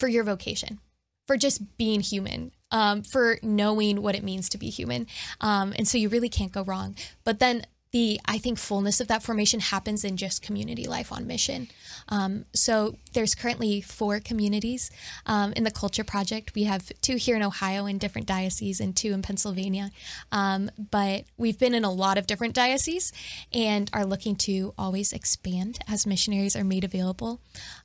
for 0.00 0.08
your 0.08 0.24
vocation, 0.24 0.80
for 1.28 1.36
just 1.36 1.76
being 1.76 2.00
human, 2.00 2.50
um, 2.72 3.02
for 3.02 3.38
knowing 3.42 4.02
what 4.02 4.16
it 4.16 4.24
means 4.24 4.48
to 4.48 4.58
be 4.58 4.68
human. 4.68 5.06
Um, 5.40 5.72
and 5.76 5.86
so 5.86 5.96
you 5.96 6.08
really 6.08 6.28
can't 6.28 6.50
go 6.50 6.64
wrong. 6.64 6.96
But 7.22 7.38
then 7.38 7.66
the 7.92 8.18
I 8.24 8.38
think 8.38 8.58
fullness 8.58 9.00
of 9.00 9.08
that 9.08 9.22
formation 9.22 9.60
happens 9.60 10.02
in 10.02 10.16
just 10.16 10.42
community 10.42 10.86
life 10.86 11.12
on 11.12 11.26
mission. 11.26 11.68
Um, 12.08 12.46
so 12.54 12.96
there's 13.12 13.34
currently 13.34 13.82
four 13.82 14.18
communities 14.18 14.90
um, 15.26 15.52
in 15.52 15.64
the 15.64 15.70
Culture 15.70 16.02
Project. 16.02 16.54
We 16.54 16.64
have 16.64 16.90
two 17.02 17.16
here 17.16 17.36
in 17.36 17.42
Ohio 17.42 17.86
in 17.86 17.98
different 17.98 18.26
dioceses 18.26 18.80
and 18.80 18.96
two 18.96 19.12
in 19.12 19.20
Pennsylvania. 19.20 19.90
Um, 20.32 20.70
but 20.90 21.24
we've 21.36 21.58
been 21.58 21.74
in 21.74 21.84
a 21.84 21.92
lot 21.92 22.16
of 22.16 22.26
different 22.26 22.54
dioceses 22.54 23.12
and 23.52 23.90
are 23.92 24.06
looking 24.06 24.36
to 24.36 24.72
always 24.78 25.12
expand 25.12 25.78
as 25.86 26.06
missionaries 26.06 26.56
are 26.56 26.64
made 26.64 26.84
available. 26.84 27.40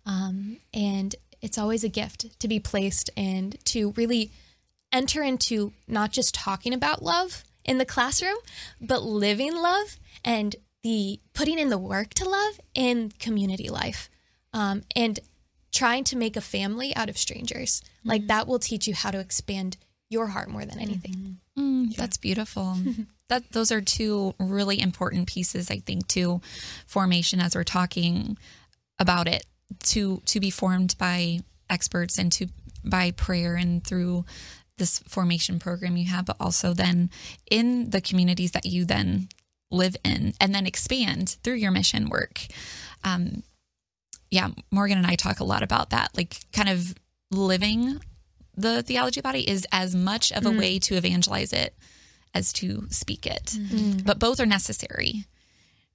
Um, 0.06 0.58
and 0.74 1.15
it's 1.41 1.58
always 1.58 1.84
a 1.84 1.89
gift 1.89 2.39
to 2.39 2.48
be 2.48 2.60
placed 2.60 3.10
and 3.17 3.63
to 3.65 3.91
really 3.91 4.32
enter 4.93 5.22
into 5.22 5.74
not 5.86 6.12
just 6.12 6.34
talking 6.34 6.74
about 6.74 7.04
love 7.04 7.43
in 7.67 7.77
the 7.77 7.86
classroom, 7.86 8.38
but 8.82 9.03
living 9.03 9.56
love 9.56 9.97
and 10.23 10.56
the 10.84 11.19
putting 11.34 11.60
in 11.60 11.69
the 11.69 11.77
work 11.77 12.13
to 12.15 12.27
love 12.27 12.60
in 12.73 13.12
community 13.19 13.69
life 13.69 14.10
um, 14.53 14.84
and 14.95 15.19
trying 15.71 16.03
to 16.06 16.15
make 16.15 16.36
a 16.38 16.41
family 16.41 16.95
out 16.95 17.10
of 17.10 17.17
strangers. 17.17 17.82
Like 18.03 18.27
that 18.27 18.47
will 18.47 18.60
teach 18.60 18.88
you 18.88 18.93
how 18.95 19.12
to 19.12 19.19
expand 19.19 19.77
your 20.10 20.27
heart 20.27 20.49
more 20.49 20.65
than 20.65 20.80
anything. 20.80 21.39
Mm, 21.58 21.93
That's 21.95 22.17
beautiful. 22.17 22.77
that 23.27 23.51
those 23.51 23.71
are 23.71 23.82
two 23.82 24.34
really 24.39 24.80
important 24.80 25.27
pieces, 25.27 25.69
I 25.69 25.80
think, 25.80 26.08
to 26.10 26.39
formation 26.86 27.41
as 27.41 27.56
we're 27.56 27.63
talking 27.65 28.38
about 28.99 29.27
it 29.27 29.45
to 29.84 30.21
to 30.25 30.39
be 30.39 30.49
formed 30.49 30.95
by 30.97 31.39
experts 31.69 32.17
and 32.17 32.32
to 32.32 32.47
by 32.86 33.12
prayer 33.12 33.56
and 33.56 33.84
through 33.84 34.23
this 34.78 35.00
formation 35.00 35.60
program 35.60 35.98
you 35.98 36.06
have, 36.06 36.26
but 36.26 36.38
also 36.40 36.74
then 36.74 37.10
in 37.50 37.90
the 37.90 38.02
communities 38.02 38.52
that 38.52 38.66
you 38.66 38.86
then 38.86 39.30
live 39.72 39.96
in 40.04 40.34
and 40.40 40.54
then 40.56 40.66
expand 40.66 41.38
through 41.44 41.56
your 41.56 41.72
mission 41.72 42.10
work. 42.10 42.46
Um, 43.04 43.44
yeah, 44.30 44.50
Morgan 44.72 44.98
and 44.98 45.08
I 45.08 45.16
talk 45.16 45.40
a 45.40 45.44
lot 45.46 45.63
about 45.63 45.90
that, 45.92 46.16
like 46.16 46.46
kind 46.52 46.70
of 46.70 46.96
living 47.32 48.00
the 48.56 48.82
theology 48.82 49.22
body 49.22 49.48
is 49.50 49.68
as 49.72 49.96
much 49.96 50.32
of 50.32 50.46
a 50.46 50.50
way 50.52 50.80
to 50.80 50.96
evangelize 50.96 51.54
it 51.54 51.76
as 52.34 52.52
to 52.54 52.88
speak 52.90 53.26
it. 53.26 53.56
But 54.04 54.20
both 54.20 54.40
are 54.40 54.46
necessary. 54.48 55.26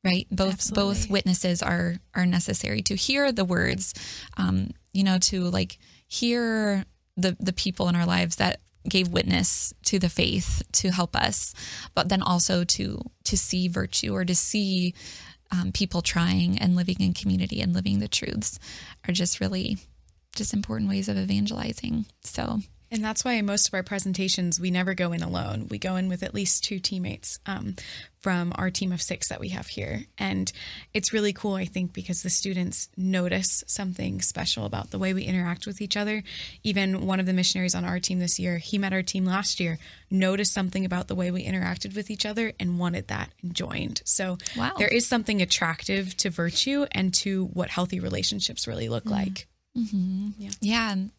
Right? 0.04 0.26
Both 0.30 0.72
both 0.74 1.10
witnesses 1.10 1.62
are 1.62 1.96
are 2.14 2.26
necessary 2.26 2.82
to 2.82 2.96
hear 2.96 3.30
the 3.30 3.44
words 3.44 3.94
um 4.36 4.70
you 4.92 5.04
know 5.04 5.18
to 5.18 5.44
like 5.44 5.78
hear 6.08 6.84
the 7.16 7.36
the 7.38 7.52
people 7.52 7.88
in 7.88 7.94
our 7.94 8.06
lives 8.06 8.36
that 8.36 8.60
gave 8.88 9.08
witness 9.08 9.72
to 9.84 9.98
the 9.98 10.08
faith 10.08 10.62
to 10.72 10.90
help 10.90 11.14
us 11.14 11.54
but 11.94 12.08
then 12.08 12.22
also 12.22 12.64
to 12.64 13.00
to 13.24 13.36
see 13.36 13.68
virtue 13.68 14.14
or 14.14 14.24
to 14.24 14.34
see 14.34 14.94
um, 15.52 15.70
people 15.70 16.00
trying 16.00 16.58
and 16.58 16.74
living 16.74 16.96
in 16.98 17.12
community 17.12 17.60
and 17.60 17.74
living 17.74 17.98
the 17.98 18.08
truths 18.08 18.58
are 19.06 19.12
just 19.12 19.38
really 19.38 19.76
just 20.34 20.54
important 20.54 20.88
ways 20.88 21.08
of 21.08 21.18
evangelizing. 21.18 22.06
So 22.22 22.60
And 22.92 23.02
that's 23.02 23.24
why 23.24 23.32
in 23.32 23.46
most 23.46 23.68
of 23.68 23.74
our 23.74 23.82
presentations, 23.82 24.60
we 24.60 24.70
never 24.70 24.92
go 24.92 25.12
in 25.12 25.22
alone. 25.22 25.66
We 25.70 25.78
go 25.78 25.96
in 25.96 26.08
with 26.10 26.22
at 26.22 26.34
least 26.34 26.62
two 26.62 26.78
teammates 26.78 27.38
um, 27.46 27.74
from 28.20 28.52
our 28.56 28.70
team 28.70 28.92
of 28.92 29.00
six 29.00 29.28
that 29.30 29.40
we 29.40 29.48
have 29.48 29.66
here. 29.66 30.02
And 30.18 30.52
it's 30.92 31.10
really 31.12 31.32
cool, 31.32 31.54
I 31.54 31.64
think, 31.64 31.94
because 31.94 32.22
the 32.22 32.28
students 32.28 32.90
notice 32.94 33.64
something 33.66 34.20
special 34.20 34.66
about 34.66 34.90
the 34.90 34.98
way 34.98 35.14
we 35.14 35.22
interact 35.24 35.66
with 35.66 35.80
each 35.80 35.96
other. 35.96 36.22
Even 36.62 37.06
one 37.06 37.18
of 37.18 37.24
the 37.24 37.32
missionaries 37.32 37.74
on 37.74 37.86
our 37.86 37.98
team 37.98 38.18
this 38.18 38.38
year, 38.38 38.58
he 38.58 38.76
met 38.76 38.92
our 38.92 39.02
team 39.02 39.24
last 39.24 39.58
year, 39.58 39.78
noticed 40.10 40.52
something 40.52 40.84
about 40.84 41.08
the 41.08 41.14
way 41.14 41.30
we 41.30 41.46
interacted 41.46 41.96
with 41.96 42.10
each 42.10 42.26
other 42.26 42.52
and 42.60 42.78
wanted 42.78 43.08
that 43.08 43.30
and 43.42 43.54
joined. 43.54 44.02
So 44.04 44.36
Wow. 44.54 44.72
there 44.76 44.88
is 44.88 45.06
something 45.06 45.40
attractive 45.40 46.14
to 46.18 46.28
virtue 46.28 46.84
and 46.92 47.14
to 47.14 47.46
what 47.46 47.70
healthy 47.70 48.00
relationships 48.00 48.68
really 48.68 48.90
look 48.90 49.06
like. 49.06 49.48
yeah 50.60 50.92
and 50.92 51.10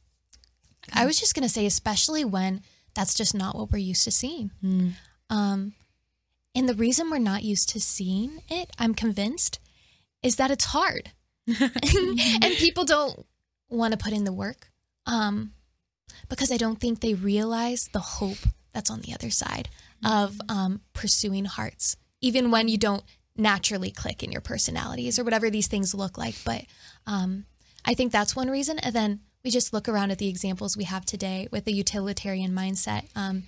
I 0.92 1.06
was 1.06 1.20
just 1.20 1.36
going 1.36 1.44
to 1.44 1.54
say, 1.54 1.66
especially 1.66 2.26
when 2.26 2.62
that's 2.96 3.14
just 3.14 3.34
not 3.34 3.56
what 3.56 3.72
we're 3.72 3.80
used 3.80 4.04
to 4.04 4.12
seeing. 4.12 4.52
Um, 5.30 5.74
and 6.56 6.70
the 6.70 6.76
reason 6.76 7.10
we're 7.10 7.18
not 7.20 7.44
used 7.44 7.70
to 7.70 7.80
seeing 7.82 8.42
it, 8.50 8.70
I'm 8.78 8.94
convinced, 8.94 9.60
is 10.22 10.36
that 10.36 10.52
it's 10.52 10.66
hard. 10.66 11.12
and 11.48 12.56
people 12.58 12.86
don't 12.86 13.26
want 13.70 13.92
to 13.92 13.98
put 13.98 14.14
in 14.14 14.24
the 14.24 14.34
work 14.34 14.70
um, 15.06 15.54
because 16.30 16.52
I 16.52 16.58
don't 16.58 16.80
think 16.80 17.00
they 17.00 17.14
realize 17.14 17.90
the 17.92 18.00
hope 18.00 18.38
that's 18.74 18.90
on 18.90 19.02
the 19.02 19.14
other 19.14 19.30
side 19.30 19.70
of 20.06 20.40
um, 20.50 20.82
pursuing 20.94 21.46
hearts, 21.46 21.96
even 22.22 22.52
when 22.52 22.68
you 22.68 22.78
don't 22.78 23.04
naturally 23.36 23.90
click 23.90 24.24
in 24.24 24.32
your 24.32 24.42
personalities 24.42 25.18
or 25.18 25.24
whatever 25.24 25.50
these 25.50 25.68
things 25.68 25.96
look 25.96 26.18
like. 26.18 26.36
But 26.46 26.66
um, 27.08 27.46
I 27.86 27.94
think 27.94 28.12
that's 28.12 28.36
one 28.36 28.50
reason. 28.50 28.80
And 28.80 28.96
then 28.96 29.20
we 29.44 29.52
just 29.52 29.74
look 29.74 29.90
around 29.90 30.12
at 30.12 30.18
the 30.18 30.30
examples 30.30 30.78
we 30.78 30.86
have 30.86 31.06
today 31.06 31.48
with 31.52 31.66
the 31.66 31.74
utilitarian 31.74 32.52
mindset. 32.52 33.08
Um, 33.16 33.44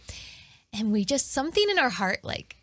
and 0.74 0.92
we 0.92 1.06
just, 1.06 1.32
something 1.32 1.66
in 1.70 1.80
our 1.80 1.90
heart 1.90 2.20
like 2.24 2.58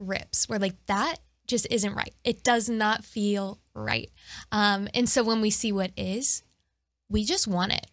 rips. 0.00 0.48
We're 0.48 0.58
like, 0.58 0.74
that 0.86 1.16
just 1.46 1.66
isn't 1.70 1.94
right. 1.94 2.14
It 2.24 2.42
does 2.42 2.68
not 2.70 3.04
feel 3.04 3.58
right. 3.74 4.10
Um, 4.50 4.88
and 4.94 5.08
so 5.08 5.22
when 5.22 5.42
we 5.42 5.50
see 5.50 5.72
what 5.72 5.90
is, 5.96 6.42
we 7.10 7.24
just 7.24 7.46
want 7.46 7.72
it. 7.72 7.86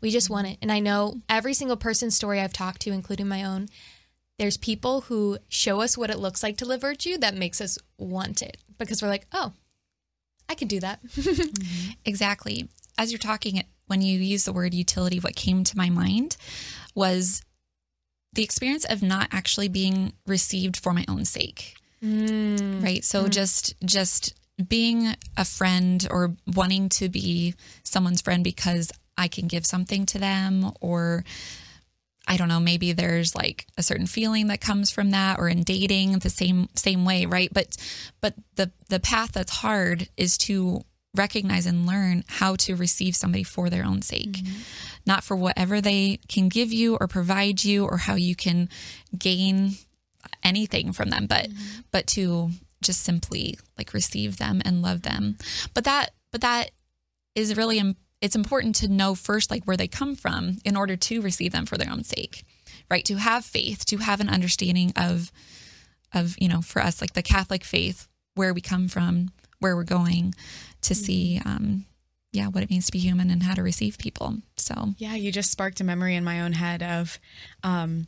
We 0.00 0.10
just 0.10 0.30
want 0.30 0.46
it. 0.46 0.58
And 0.62 0.70
I 0.70 0.78
know 0.78 1.20
every 1.28 1.54
single 1.54 1.76
person's 1.76 2.14
story 2.14 2.40
I've 2.40 2.52
talked 2.52 2.82
to, 2.82 2.92
including 2.92 3.28
my 3.28 3.44
own, 3.44 3.68
there's 4.38 4.56
people 4.56 5.02
who 5.02 5.38
show 5.48 5.80
us 5.80 5.98
what 5.98 6.10
it 6.10 6.18
looks 6.18 6.42
like 6.42 6.56
to 6.58 6.64
live 6.64 6.80
virtue 6.80 7.18
that 7.18 7.34
makes 7.34 7.60
us 7.60 7.78
want 7.96 8.42
it 8.42 8.58
because 8.78 9.02
we're 9.02 9.08
like, 9.08 9.26
oh, 9.32 9.52
I 10.48 10.54
could 10.54 10.68
do 10.68 10.80
that. 10.80 11.00
Exactly. 12.04 12.68
As 12.96 13.12
you're 13.12 13.18
talking, 13.18 13.62
when 13.88 14.02
you 14.02 14.18
use 14.18 14.44
the 14.44 14.52
word 14.52 14.74
utility, 14.74 15.18
what 15.18 15.36
came 15.36 15.64
to 15.64 15.76
my 15.76 15.90
mind 15.90 16.36
was 16.94 17.42
the 18.32 18.44
experience 18.44 18.84
of 18.84 19.02
not 19.02 19.28
actually 19.32 19.68
being 19.68 20.12
received 20.26 20.76
for 20.76 20.92
my 20.92 21.04
own 21.08 21.24
sake. 21.24 21.74
Mm. 22.02 22.82
Right. 22.82 23.04
So 23.04 23.24
mm. 23.24 23.30
just 23.30 23.74
just 23.84 24.34
being 24.68 25.14
a 25.36 25.44
friend 25.44 26.06
or 26.10 26.34
wanting 26.46 26.88
to 26.88 27.08
be 27.08 27.54
someone's 27.82 28.20
friend 28.20 28.44
because 28.44 28.92
I 29.16 29.28
can 29.28 29.48
give 29.48 29.66
something 29.66 30.06
to 30.06 30.18
them 30.18 30.72
or 30.80 31.24
I 32.28 32.36
don't 32.36 32.48
know, 32.48 32.60
maybe 32.60 32.92
there's 32.92 33.34
like 33.34 33.66
a 33.78 33.82
certain 33.82 34.06
feeling 34.06 34.48
that 34.48 34.60
comes 34.60 34.90
from 34.90 35.10
that 35.12 35.38
or 35.38 35.48
in 35.48 35.62
dating 35.62 36.18
the 36.18 36.30
same 36.30 36.68
same 36.74 37.04
way, 37.04 37.24
right? 37.24 37.52
But 37.52 37.76
but 38.20 38.34
the 38.56 38.70
the 38.88 39.00
path 39.00 39.32
that's 39.32 39.50
hard 39.50 40.08
is 40.16 40.36
to 40.38 40.82
recognize 41.18 41.66
and 41.66 41.86
learn 41.86 42.24
how 42.26 42.56
to 42.56 42.76
receive 42.76 43.16
somebody 43.16 43.42
for 43.42 43.68
their 43.68 43.84
own 43.84 44.02
sake. 44.02 44.32
Mm-hmm. 44.32 44.60
Not 45.06 45.24
for 45.24 45.36
whatever 45.36 45.80
they 45.80 46.20
can 46.28 46.48
give 46.48 46.72
you 46.72 46.96
or 47.00 47.06
provide 47.08 47.64
you 47.64 47.84
or 47.84 47.98
how 47.98 48.14
you 48.14 48.34
can 48.34 48.68
gain 49.16 49.72
anything 50.42 50.92
from 50.92 51.10
them, 51.10 51.26
but 51.26 51.48
mm-hmm. 51.48 51.80
but 51.90 52.06
to 52.08 52.50
just 52.80 53.02
simply 53.02 53.58
like 53.76 53.92
receive 53.92 54.36
them 54.36 54.62
and 54.64 54.82
love 54.82 55.02
them. 55.02 55.36
But 55.74 55.84
that 55.84 56.10
but 56.30 56.40
that 56.42 56.70
is 57.34 57.56
really 57.56 57.78
im- 57.78 57.96
it's 58.20 58.36
important 58.36 58.74
to 58.76 58.88
know 58.88 59.14
first 59.14 59.50
like 59.50 59.64
where 59.64 59.76
they 59.76 59.88
come 59.88 60.14
from 60.14 60.58
in 60.64 60.76
order 60.76 60.96
to 60.96 61.20
receive 61.20 61.52
them 61.52 61.66
for 61.66 61.76
their 61.76 61.90
own 61.90 62.04
sake 62.04 62.44
right 62.90 63.04
to 63.04 63.16
have 63.16 63.44
faith 63.44 63.84
to 63.86 63.98
have 63.98 64.20
an 64.20 64.28
understanding 64.28 64.92
of 64.96 65.30
of 66.12 66.36
you 66.38 66.48
know 66.48 66.60
for 66.60 66.82
us 66.82 67.00
like 67.00 67.12
the 67.12 67.22
catholic 67.22 67.64
faith 67.64 68.08
where 68.34 68.52
we 68.52 68.60
come 68.60 68.88
from 68.88 69.30
where 69.60 69.76
we're 69.76 69.84
going 69.84 70.34
to 70.82 70.94
see 70.94 71.40
um 71.44 71.84
yeah 72.32 72.46
what 72.46 72.62
it 72.62 72.70
means 72.70 72.86
to 72.86 72.92
be 72.92 72.98
human 72.98 73.30
and 73.30 73.42
how 73.42 73.54
to 73.54 73.62
receive 73.62 73.98
people 73.98 74.36
so 74.56 74.94
Yeah, 74.98 75.14
you 75.14 75.32
just 75.32 75.50
sparked 75.50 75.80
a 75.80 75.84
memory 75.84 76.14
in 76.14 76.24
my 76.24 76.42
own 76.42 76.52
head 76.52 76.82
of 76.82 77.18
um, 77.62 78.06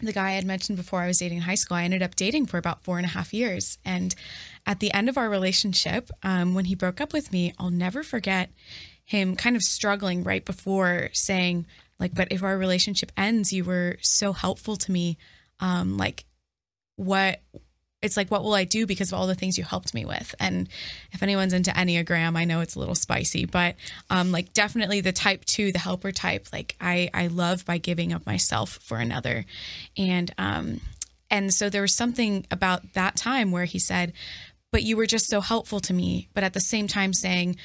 the 0.00 0.12
guy 0.12 0.30
I 0.30 0.32
had 0.32 0.46
mentioned 0.46 0.78
before 0.78 1.00
I 1.00 1.06
was 1.06 1.18
dating 1.18 1.38
in 1.38 1.44
high 1.44 1.54
school. 1.56 1.76
I 1.76 1.84
ended 1.84 2.02
up 2.02 2.16
dating 2.16 2.46
for 2.46 2.58
about 2.58 2.82
four 2.82 2.96
and 2.96 3.04
a 3.04 3.10
half 3.10 3.34
years. 3.34 3.78
And 3.84 4.14
at 4.66 4.80
the 4.80 4.92
end 4.92 5.08
of 5.08 5.18
our 5.18 5.28
relationship, 5.28 6.10
um, 6.22 6.54
when 6.54 6.64
he 6.66 6.74
broke 6.74 7.00
up 7.00 7.12
with 7.12 7.32
me, 7.32 7.52
I'll 7.58 7.70
never 7.70 8.02
forget 8.02 8.50
him 9.04 9.36
kind 9.36 9.56
of 9.56 9.62
struggling 9.62 10.22
right 10.24 10.44
before 10.44 11.10
saying, 11.12 11.66
like, 11.98 12.14
but 12.14 12.28
if 12.30 12.42
our 12.42 12.56
relationship 12.56 13.12
ends, 13.16 13.52
you 13.52 13.64
were 13.64 13.98
so 14.00 14.32
helpful 14.32 14.76
to 14.76 14.92
me. 14.92 15.18
Um, 15.58 15.98
like, 15.98 16.24
what 16.96 17.40
it's 18.02 18.16
like 18.16 18.30
what 18.30 18.42
will 18.42 18.54
i 18.54 18.64
do 18.64 18.86
because 18.86 19.12
of 19.12 19.18
all 19.18 19.26
the 19.26 19.34
things 19.34 19.58
you 19.58 19.64
helped 19.64 19.94
me 19.94 20.04
with? 20.04 20.34
And 20.40 20.68
if 21.12 21.22
anyone's 21.22 21.52
into 21.52 21.70
enneagram 21.70 22.36
i 22.36 22.44
know 22.44 22.60
it's 22.60 22.74
a 22.74 22.78
little 22.78 22.94
spicy 22.94 23.44
but 23.44 23.76
um 24.08 24.32
like 24.32 24.52
definitely 24.52 25.00
the 25.00 25.12
type 25.12 25.44
2 25.44 25.72
the 25.72 25.78
helper 25.78 26.12
type 26.12 26.48
like 26.52 26.76
i 26.80 27.10
i 27.12 27.26
love 27.26 27.64
by 27.64 27.78
giving 27.78 28.12
of 28.12 28.26
myself 28.26 28.78
for 28.82 28.98
another. 28.98 29.44
And 29.96 30.32
um 30.38 30.80
and 31.30 31.54
so 31.54 31.70
there 31.70 31.82
was 31.82 31.94
something 31.94 32.46
about 32.50 32.94
that 32.94 33.16
time 33.16 33.52
where 33.52 33.64
he 33.64 33.78
said 33.78 34.12
but 34.72 34.82
you 34.82 34.96
were 34.96 35.06
just 35.06 35.26
so 35.26 35.40
helpful 35.40 35.80
to 35.80 35.92
me 35.92 36.28
but 36.34 36.44
at 36.44 36.54
the 36.54 36.60
same 36.60 36.86
time 36.88 37.12
saying 37.12 37.56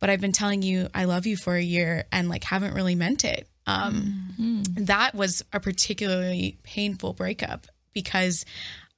but 0.00 0.10
i've 0.10 0.20
been 0.20 0.32
telling 0.32 0.62
you 0.62 0.88
i 0.94 1.04
love 1.04 1.26
you 1.26 1.36
for 1.36 1.54
a 1.54 1.62
year 1.62 2.04
and 2.10 2.28
like 2.28 2.44
haven't 2.44 2.74
really 2.74 2.94
meant 2.94 3.24
it. 3.24 3.46
Um 3.66 4.62
that 4.76 5.14
was 5.14 5.42
a 5.52 5.60
particularly 5.60 6.58
painful 6.64 7.12
breakup 7.14 7.66
because 7.94 8.44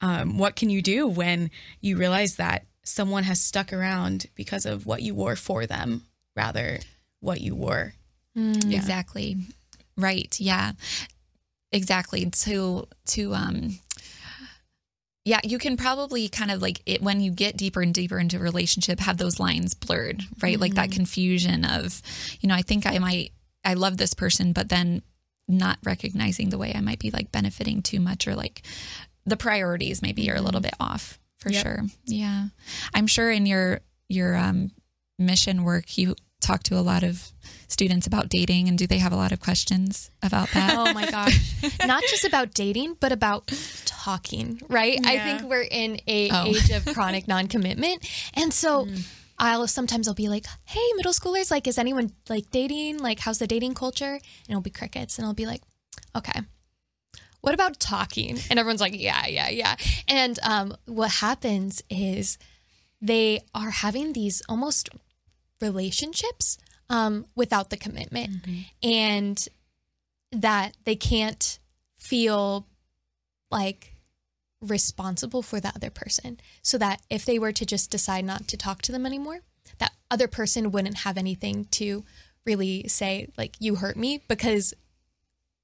um, 0.01 0.37
what 0.37 0.55
can 0.55 0.69
you 0.69 0.81
do 0.81 1.07
when 1.07 1.49
you 1.81 1.97
realize 1.97 2.35
that 2.35 2.65
someone 2.83 3.23
has 3.23 3.41
stuck 3.41 3.73
around 3.73 4.27
because 4.35 4.65
of 4.65 4.85
what 4.85 5.01
you 5.01 5.13
wore 5.13 5.35
for 5.35 5.65
them 5.65 6.03
rather 6.35 6.79
what 7.19 7.41
you 7.41 7.55
wore? 7.55 7.93
Exactly. 8.71 9.37
Right 9.97 10.39
yeah. 10.39 10.73
Exactly 11.71 12.29
to 12.29 12.87
to 13.07 13.33
um 13.33 13.79
yeah 15.25 15.41
you 15.43 15.57
can 15.57 15.75
probably 15.75 16.29
kind 16.29 16.49
of 16.49 16.61
like 16.61 16.81
it 16.85 17.01
when 17.01 17.19
you 17.19 17.29
get 17.31 17.57
deeper 17.57 17.81
and 17.81 17.93
deeper 17.93 18.17
into 18.17 18.37
a 18.37 18.39
relationship 18.39 18.99
have 19.01 19.17
those 19.17 19.39
lines 19.39 19.73
blurred 19.73 20.23
right? 20.41 20.59
Like 20.59 20.75
that 20.75 20.91
confusion 20.91 21.65
of 21.65 22.01
you 22.39 22.47
know 22.47 22.55
i 22.55 22.61
think 22.61 22.85
i 22.85 22.97
might 22.99 23.31
i 23.65 23.73
love 23.73 23.97
this 23.97 24.13
person 24.13 24.53
but 24.53 24.69
then 24.69 25.01
not 25.49 25.77
recognizing 25.83 26.49
the 26.49 26.57
way 26.57 26.71
i 26.73 26.79
might 26.79 26.99
be 26.99 27.11
like 27.11 27.31
benefiting 27.33 27.81
too 27.81 27.99
much 27.99 28.27
or 28.27 28.35
like 28.35 28.61
the 29.27 29.37
priorities 29.37 30.01
maybe 30.01 30.29
are 30.31 30.35
a 30.35 30.41
little 30.41 30.61
bit 30.61 30.73
off 30.79 31.19
for 31.37 31.49
Yep. 31.51 31.63
sure 31.63 31.79
yeah 32.05 32.47
i'm 32.95 33.05
sure 33.07 33.29
in 33.31 33.45
your 33.45 33.81
your 34.09 34.35
um 34.35 34.71
mission 35.19 35.63
work 35.63 35.97
you 35.97 36.15
talk 36.41 36.63
to 36.63 36.75
a 36.77 36.81
lot 36.81 37.03
of 37.03 37.31
students 37.67 38.07
about 38.07 38.29
dating 38.29 38.67
and 38.67 38.77
do 38.77 38.87
they 38.87 38.99
have 38.99 39.11
a 39.11 39.15
lot 39.15 39.31
of 39.31 39.39
questions 39.39 40.09
about 40.23 40.49
that 40.51 40.73
Oh 40.77 40.93
my 40.93 41.09
gosh. 41.11 41.37
Not 41.85 42.03
just 42.09 42.23
about 42.25 42.53
dating, 42.53 42.95
but 42.99 43.11
about 43.11 43.51
talking, 43.85 44.61
right? 44.69 44.99
I 45.05 45.17
think 45.19 45.41
we're 45.49 45.67
in 45.69 45.99
a 46.07 46.29
Oh. 46.31 46.45
age 46.55 46.69
of 46.71 46.85
chronic 46.85 47.27
non-commitment. 47.27 48.07
And 48.35 48.53
so 48.53 48.87
I'll 49.39 49.67
sometimes 49.67 50.07
I'll 50.07 50.13
be 50.13 50.29
like, 50.29 50.45
"Hey, 50.65 50.85
middle 50.95 51.11
schoolers, 51.13 51.49
like 51.51 51.67
is 51.67 51.77
anyone 51.77 52.11
like 52.29 52.49
dating? 52.51 52.99
Like 52.99 53.19
how's 53.19 53.39
the 53.39 53.47
dating 53.47 53.73
culture?" 53.73 54.13
And 54.13 54.49
it'll 54.49 54.61
be 54.61 54.69
crickets 54.69 55.17
and 55.17 55.25
I'll 55.25 55.33
be 55.33 55.45
like, 55.47 55.61
"Okay. 56.15 56.39
What 57.41 57.53
about 57.53 57.79
talking?" 57.79 58.37
And 58.49 58.59
everyone's 58.59 58.81
like, 58.81 58.99
"Yeah, 58.99 59.27
yeah, 59.27 59.49
yeah." 59.49 59.75
And 60.07 60.39
um 60.43 60.75
what 60.85 61.11
happens 61.11 61.83
is 61.89 62.37
they 63.01 63.41
are 63.53 63.69
having 63.69 64.13
these 64.13 64.41
almost 64.49 64.89
relationships 65.61 66.57
um, 66.89 67.25
without 67.35 67.69
the 67.69 67.77
commitment 67.77 68.29
and 68.81 69.47
that 70.31 70.75
they 70.85 70.95
can't 70.95 71.59
feel 71.97 72.65
like 73.51 73.93
responsible 74.61 75.41
for 75.41 75.59
the 75.59 75.69
other 75.69 75.89
person 75.89 76.39
so 76.61 76.77
that 76.77 77.01
if 77.09 77.25
they 77.25 77.37
were 77.37 77.51
to 77.51 77.65
just 77.65 77.91
decide 77.91 78.25
not 78.25 78.47
to 78.47 78.57
talk 78.57 78.81
to 78.81 78.91
them 78.91 79.05
anymore 79.05 79.39
that 79.77 79.93
other 80.09 80.27
person 80.27 80.71
wouldn't 80.71 80.99
have 80.99 81.17
anything 81.17 81.65
to 81.65 82.03
really 82.45 82.87
say 82.87 83.27
like 83.37 83.55
you 83.59 83.75
hurt 83.75 83.97
me 83.97 84.23
because 84.27 84.73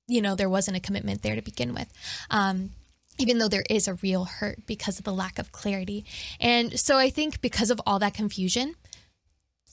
you 0.07 0.21
know 0.21 0.35
there 0.35 0.49
wasn't 0.49 0.77
a 0.77 0.81
commitment 0.81 1.21
there 1.21 1.35
to 1.35 1.41
begin 1.41 1.73
with. 1.73 1.91
Um, 2.29 2.71
even 3.19 3.37
though 3.37 3.47
there 3.47 3.63
is 3.69 3.87
a 3.87 3.93
real 3.95 4.25
hurt 4.25 4.65
because 4.65 4.97
of 4.97 5.05
the 5.05 5.13
lack 5.13 5.37
of 5.37 5.51
clarity. 5.51 6.03
And 6.39 6.79
so 6.79 6.97
i 6.97 7.09
think 7.11 7.41
because 7.41 7.69
of 7.69 7.79
all 7.85 7.99
that 7.99 8.15
confusion 8.15 8.75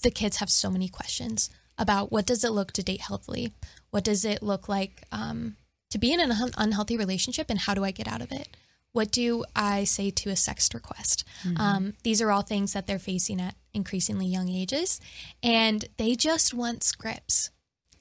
the 0.02 0.10
kids 0.10 0.38
have 0.38 0.50
so 0.50 0.70
many 0.70 0.88
questions 0.88 1.50
about 1.78 2.12
what 2.12 2.26
does 2.26 2.44
it 2.44 2.52
look 2.52 2.72
to 2.72 2.82
date 2.82 3.00
healthily? 3.00 3.52
What 3.90 4.04
does 4.04 4.24
it 4.24 4.42
look 4.42 4.68
like 4.68 5.02
um, 5.12 5.56
to 5.90 5.98
be 5.98 6.12
in 6.12 6.20
an 6.20 6.30
un- 6.30 6.52
unhealthy 6.56 6.96
relationship 6.96 7.46
and 7.48 7.58
how 7.58 7.74
do 7.74 7.84
i 7.84 7.90
get 7.90 8.08
out 8.08 8.22
of 8.22 8.32
it? 8.32 8.56
What 8.92 9.10
do 9.10 9.44
i 9.54 9.84
say 9.84 10.10
to 10.10 10.30
a 10.30 10.36
sex 10.36 10.72
request? 10.74 11.24
Um, 11.56 11.94
these 12.02 12.20
are 12.20 12.30
all 12.30 12.42
things 12.42 12.72
that 12.72 12.86
they're 12.86 12.98
facing 12.98 13.40
at 13.40 13.54
increasingly 13.72 14.26
young 14.26 14.48
ages 14.48 15.00
and 15.42 15.84
they 15.96 16.14
just 16.14 16.52
want 16.52 16.82
scripts 16.82 17.50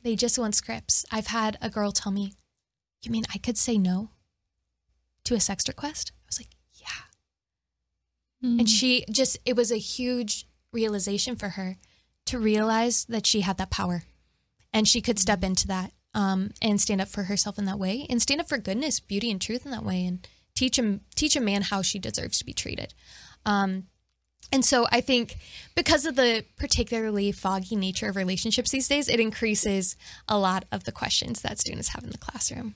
they 0.01 0.15
just 0.15 0.39
want 0.39 0.55
scripts. 0.55 1.05
I've 1.11 1.27
had 1.27 1.57
a 1.61 1.69
girl 1.69 1.91
tell 1.91 2.11
me 2.11 2.33
you 3.01 3.11
mean 3.11 3.23
i 3.33 3.37
could 3.37 3.57
say 3.57 3.77
no 3.77 4.11
to 5.23 5.35
a 5.35 5.39
sex 5.39 5.67
request? 5.67 6.11
I 6.15 6.25
was 6.27 6.39
like 6.39 6.49
yeah. 6.73 6.87
And 8.59 8.69
she 8.69 9.05
just 9.11 9.37
it 9.45 9.55
was 9.55 9.71
a 9.71 9.77
huge 9.77 10.45
realization 10.71 11.35
for 11.35 11.49
her 11.49 11.77
to 12.25 12.39
realize 12.39 13.05
that 13.05 13.25
she 13.25 13.41
had 13.41 13.57
that 13.57 13.71
power 13.71 14.03
and 14.71 14.87
she 14.87 15.01
could 15.01 15.19
step 15.19 15.43
into 15.43 15.67
that 15.67 15.91
um, 16.13 16.51
and 16.61 16.79
stand 16.79 17.01
up 17.01 17.07
for 17.07 17.23
herself 17.23 17.57
in 17.57 17.65
that 17.65 17.79
way 17.79 18.05
and 18.09 18.21
stand 18.21 18.39
up 18.41 18.47
for 18.47 18.57
goodness 18.57 18.99
beauty 18.99 19.31
and 19.31 19.41
truth 19.41 19.65
in 19.65 19.71
that 19.71 19.83
way 19.83 20.05
and 20.05 20.27
teach 20.55 20.77
him 20.77 21.01
teach 21.15 21.35
a 21.35 21.41
man 21.41 21.63
how 21.63 21.81
she 21.81 21.99
deserves 21.99 22.39
to 22.39 22.45
be 22.45 22.53
treated. 22.53 22.93
Um, 23.45 23.87
And 24.51 24.65
so 24.65 24.87
I 24.91 25.01
think 25.01 25.37
because 25.75 26.05
of 26.05 26.15
the 26.15 26.43
particularly 26.57 27.31
foggy 27.31 27.75
nature 27.75 28.09
of 28.09 28.15
relationships 28.15 28.71
these 28.71 28.87
days, 28.87 29.07
it 29.07 29.19
increases 29.19 29.95
a 30.27 30.37
lot 30.37 30.65
of 30.71 30.85
the 30.85 30.91
questions 30.91 31.41
that 31.41 31.59
students 31.59 31.89
have 31.89 32.03
in 32.03 32.09
the 32.09 32.17
classroom. 32.17 32.75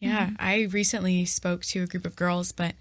Yeah, 0.00 0.26
mm-hmm. 0.26 0.36
I 0.38 0.62
recently 0.70 1.24
spoke 1.24 1.64
to 1.66 1.82
a 1.82 1.86
group 1.86 2.06
of 2.06 2.16
girls, 2.16 2.52
but 2.52 2.74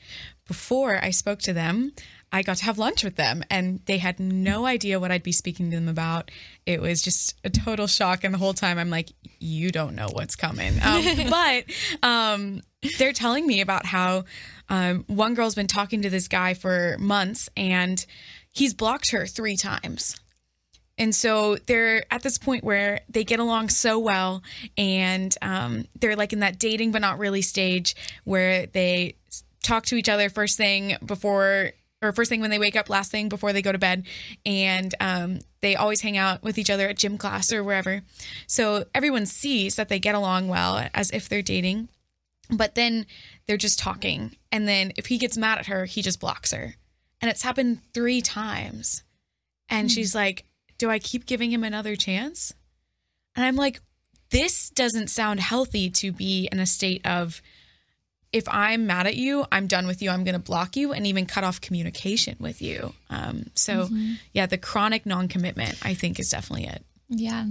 before 0.48 1.04
I 1.04 1.10
spoke 1.10 1.40
to 1.40 1.54
them, 1.54 1.94
I 2.32 2.42
got 2.42 2.58
to 2.58 2.66
have 2.66 2.78
lunch 2.78 3.04
with 3.04 3.16
them 3.16 3.44
and 3.50 3.80
they 3.86 3.98
had 3.98 4.20
no 4.20 4.66
idea 4.66 5.00
what 5.00 5.12
I'd 5.12 5.24
be 5.24 5.32
speaking 5.32 5.72
to 5.72 5.78
them 5.78 5.88
about. 5.88 6.30
It 6.66 6.82
was 6.82 7.02
just 7.02 7.36
a 7.44 7.50
total 7.50 7.88
shock. 7.88 8.24
And 8.24 8.34
the 8.34 8.38
whole 8.38 8.54
time 8.54 8.78
I'm 8.78 8.90
like, 8.90 9.12
you 9.40 9.72
don't 9.72 9.96
know 9.96 10.08
what's 10.12 10.36
coming. 10.36 10.74
Um, 10.84 11.04
but 11.30 11.64
um, 12.04 12.62
they're 12.98 13.14
telling 13.14 13.48
me 13.48 13.62
about 13.62 13.86
how 13.86 14.26
um, 14.70 15.06
one 15.08 15.36
girl's 15.36 15.56
been 15.56 15.68
talking 15.68 16.02
to 16.02 16.10
this 16.10 16.28
guy 16.28 16.54
for 16.54 16.98
months 17.00 17.50
and 17.56 18.06
he's 18.52 18.74
blocked 18.74 19.12
her 19.12 19.26
three 19.26 19.56
times. 19.56 20.20
And 20.98 21.14
so 21.14 21.58
they're 21.68 22.12
at 22.12 22.24
this 22.24 22.38
point 22.38 22.64
where 22.64 23.02
they 23.08 23.24
get 23.24 23.40
along 23.40 23.70
so 23.70 24.00
well, 24.00 24.42
and 24.78 25.36
um, 25.44 25.86
they're 26.00 26.16
like 26.16 26.34
in 26.34 26.40
that 26.40 26.58
dating 26.58 26.92
but 26.92 27.02
not 27.02 27.20
really 27.20 27.44
stage 27.44 27.96
where 28.24 28.66
they 28.66 29.16
talk 29.64 29.86
to 29.88 29.96
each 29.96 30.10
other 30.10 30.30
first 30.30 30.58
thing 30.58 30.96
before 31.06 31.72
or 32.02 32.12
first 32.12 32.30
thing 32.30 32.42
when 32.42 32.50
they 32.50 32.60
wake 32.60 32.76
up, 32.76 32.90
last 32.90 33.12
thing 33.12 33.30
before 33.30 33.54
they 33.54 33.62
go 33.62 33.72
to 33.72 33.78
bed, 33.78 34.06
and 34.46 34.94
um, 35.00 35.40
they 35.62 35.76
always 35.76 36.02
hang 36.02 36.18
out 36.18 36.44
with 36.44 36.58
each 36.58 36.70
other 36.70 36.88
at 36.88 36.98
gym 36.98 37.18
class 37.18 37.52
or 37.52 37.64
wherever. 37.64 38.02
So 38.46 38.86
everyone 38.94 39.26
sees 39.26 39.76
that 39.76 39.90
they 39.90 40.00
get 40.00 40.16
along 40.16 40.48
well 40.48 40.88
as 40.94 41.12
if 41.12 41.28
they're 41.28 41.42
dating, 41.42 41.90
but 42.50 42.76
then 42.76 43.06
they're 43.48 43.58
just 43.58 43.80
talking, 43.80 44.36
and 44.52 44.68
then 44.68 44.92
if 44.98 45.08
he 45.08 45.18
gets 45.18 45.38
mad 45.38 45.58
at 45.60 45.68
her, 45.68 45.86
he 45.86 46.02
just 46.02 46.20
blocks 46.20 46.52
her, 46.52 46.76
and 47.22 47.32
it's 47.32 47.44
happened 47.44 47.80
three 47.94 48.22
times, 48.22 49.04
and 49.70 49.92
she's 49.92 50.14
like 50.14 50.46
do 50.78 50.90
I 50.90 51.00
keep 51.00 51.26
giving 51.26 51.52
him 51.52 51.64
another 51.64 51.96
chance? 51.96 52.54
And 53.36 53.46
I'm 53.46 53.56
like, 53.56 53.82
this 54.30 54.70
doesn't 54.70 55.10
sound 55.10 55.40
healthy 55.40 55.90
to 55.92 56.12
be 56.12 56.50
in 56.52 56.60
a 56.60 56.66
state 56.66 57.06
of, 57.06 57.42
if 58.34 58.44
I'm 58.48 58.88
mad 58.88 59.08
at 59.08 59.16
you, 59.16 59.46
I'm 59.52 59.68
done 59.68 59.88
with 59.88 60.02
you. 60.02 60.10
I'm 60.10 60.24
going 60.24 60.34
to 60.34 60.40
block 60.40 60.76
you 60.76 60.92
and 60.94 61.08
even 61.08 61.26
cut 61.26 61.44
off 61.44 61.62
communication 61.62 62.36
with 62.40 62.62
you. 62.62 62.94
Um, 63.10 63.46
so, 63.56 63.86
mm-hmm. 63.86 64.14
yeah, 64.34 64.46
the 64.46 64.58
chronic 64.58 65.06
non 65.06 65.28
commitment, 65.28 65.78
I 65.84 65.94
think, 65.94 66.20
is 66.20 66.30
definitely 66.30 66.68
it. 66.68 66.84
Yeah. 67.10 67.46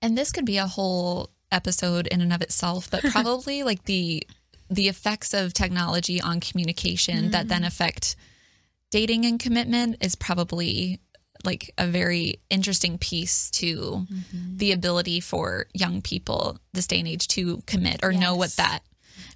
And 0.00 0.16
this 0.16 0.30
could 0.30 0.44
be 0.44 0.58
a 0.58 0.66
whole 0.66 1.30
episode 1.50 2.06
in 2.06 2.20
and 2.20 2.32
of 2.32 2.42
itself, 2.42 2.90
but 2.90 3.02
probably 3.10 3.62
like 3.62 3.84
the 3.84 4.26
the 4.70 4.88
effects 4.88 5.32
of 5.32 5.54
technology 5.54 6.20
on 6.20 6.40
communication 6.40 7.30
that 7.30 7.48
then 7.48 7.62
mm. 7.62 7.66
affect 7.66 8.16
dating 8.90 9.24
and 9.24 9.40
commitment 9.40 9.96
is 10.02 10.14
probably 10.14 11.00
like 11.42 11.72
a 11.78 11.86
very 11.86 12.40
interesting 12.50 12.98
piece 12.98 13.50
to 13.50 14.06
mm-hmm. 14.10 14.56
the 14.56 14.72
ability 14.72 15.20
for 15.20 15.66
young 15.72 16.02
people 16.02 16.58
this 16.74 16.86
day 16.86 16.98
and 16.98 17.08
age 17.08 17.28
to 17.28 17.62
commit 17.66 18.00
or 18.02 18.12
know 18.12 18.34
what 18.34 18.50
that 18.56 18.80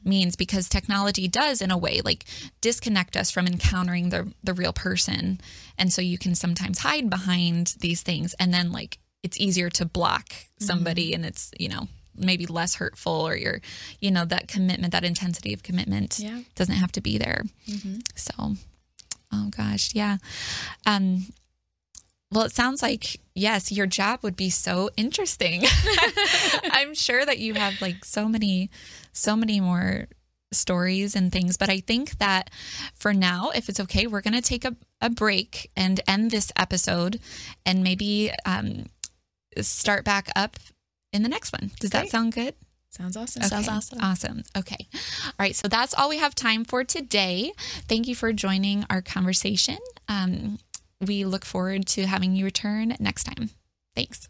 means 0.04 0.36
because 0.36 0.68
technology 0.68 1.28
does 1.28 1.60
in 1.62 1.70
a 1.70 1.78
way 1.78 2.00
like 2.04 2.24
disconnect 2.60 3.16
us 3.16 3.30
from 3.30 3.46
encountering 3.46 4.08
the 4.10 4.32
the 4.42 4.54
real 4.54 4.72
person. 4.72 5.40
And 5.78 5.92
so 5.92 6.00
you 6.02 6.18
can 6.18 6.34
sometimes 6.34 6.78
hide 6.80 7.08
behind 7.10 7.74
these 7.80 8.02
things 8.02 8.34
and 8.38 8.52
then 8.52 8.72
like 8.72 8.98
it's 9.22 9.38
easier 9.40 9.70
to 9.70 9.84
block 9.84 10.32
somebody 10.58 11.14
and 11.14 11.24
it's 11.24 11.50
you 11.58 11.68
know 11.68 11.88
maybe 12.16 12.44
less 12.46 12.74
hurtful 12.74 13.26
or 13.26 13.34
you're 13.36 13.60
you 14.00 14.10
know 14.10 14.24
that 14.24 14.46
commitment 14.48 14.92
that 14.92 15.04
intensity 15.04 15.52
of 15.54 15.62
commitment 15.62 16.18
Yeah. 16.18 16.40
doesn't 16.54 16.74
have 16.74 16.92
to 16.92 17.00
be 17.00 17.18
there. 17.18 17.42
So 18.16 18.56
oh 19.32 19.48
gosh 19.56 19.94
yeah. 19.94 20.18
Um 20.86 21.26
well, 22.32 22.44
it 22.44 22.52
sounds 22.52 22.82
like, 22.82 23.20
yes, 23.34 23.70
your 23.70 23.86
job 23.86 24.20
would 24.22 24.36
be 24.36 24.48
so 24.50 24.88
interesting. 24.96 25.64
I'm 26.70 26.94
sure 26.94 27.24
that 27.24 27.38
you 27.38 27.54
have 27.54 27.80
like 27.80 28.04
so 28.04 28.26
many, 28.26 28.70
so 29.12 29.36
many 29.36 29.60
more 29.60 30.08
stories 30.50 31.14
and 31.14 31.30
things. 31.30 31.56
But 31.56 31.68
I 31.68 31.80
think 31.80 32.18
that 32.18 32.50
for 32.94 33.12
now, 33.12 33.50
if 33.54 33.68
it's 33.68 33.80
okay, 33.80 34.06
we're 34.06 34.22
going 34.22 34.34
to 34.34 34.42
take 34.42 34.64
a, 34.64 34.74
a 35.00 35.10
break 35.10 35.70
and 35.76 36.00
end 36.08 36.30
this 36.30 36.50
episode 36.56 37.20
and 37.66 37.82
maybe 37.82 38.32
um, 38.46 38.86
start 39.60 40.04
back 40.04 40.28
up 40.34 40.56
in 41.12 41.22
the 41.22 41.28
next 41.28 41.52
one. 41.52 41.70
Does 41.80 41.90
that 41.90 42.08
sound 42.08 42.32
good? 42.32 42.54
Sounds 42.88 43.16
awesome. 43.16 43.42
Sounds 43.42 43.68
awesome. 43.68 43.98
Awesome. 44.02 44.42
Okay. 44.56 44.86
All 45.24 45.32
right. 45.38 45.56
So 45.56 45.66
that's 45.66 45.94
all 45.94 46.10
we 46.10 46.18
have 46.18 46.34
time 46.34 46.64
for 46.64 46.84
today. 46.84 47.52
Thank 47.88 48.06
you 48.06 48.14
for 48.14 48.32
joining 48.34 48.84
our 48.90 49.00
conversation. 49.00 49.78
Um, 50.08 50.58
we 51.06 51.24
look 51.24 51.44
forward 51.44 51.86
to 51.88 52.06
having 52.06 52.34
you 52.34 52.44
return 52.44 52.96
next 52.98 53.24
time. 53.24 53.50
Thanks. 53.94 54.28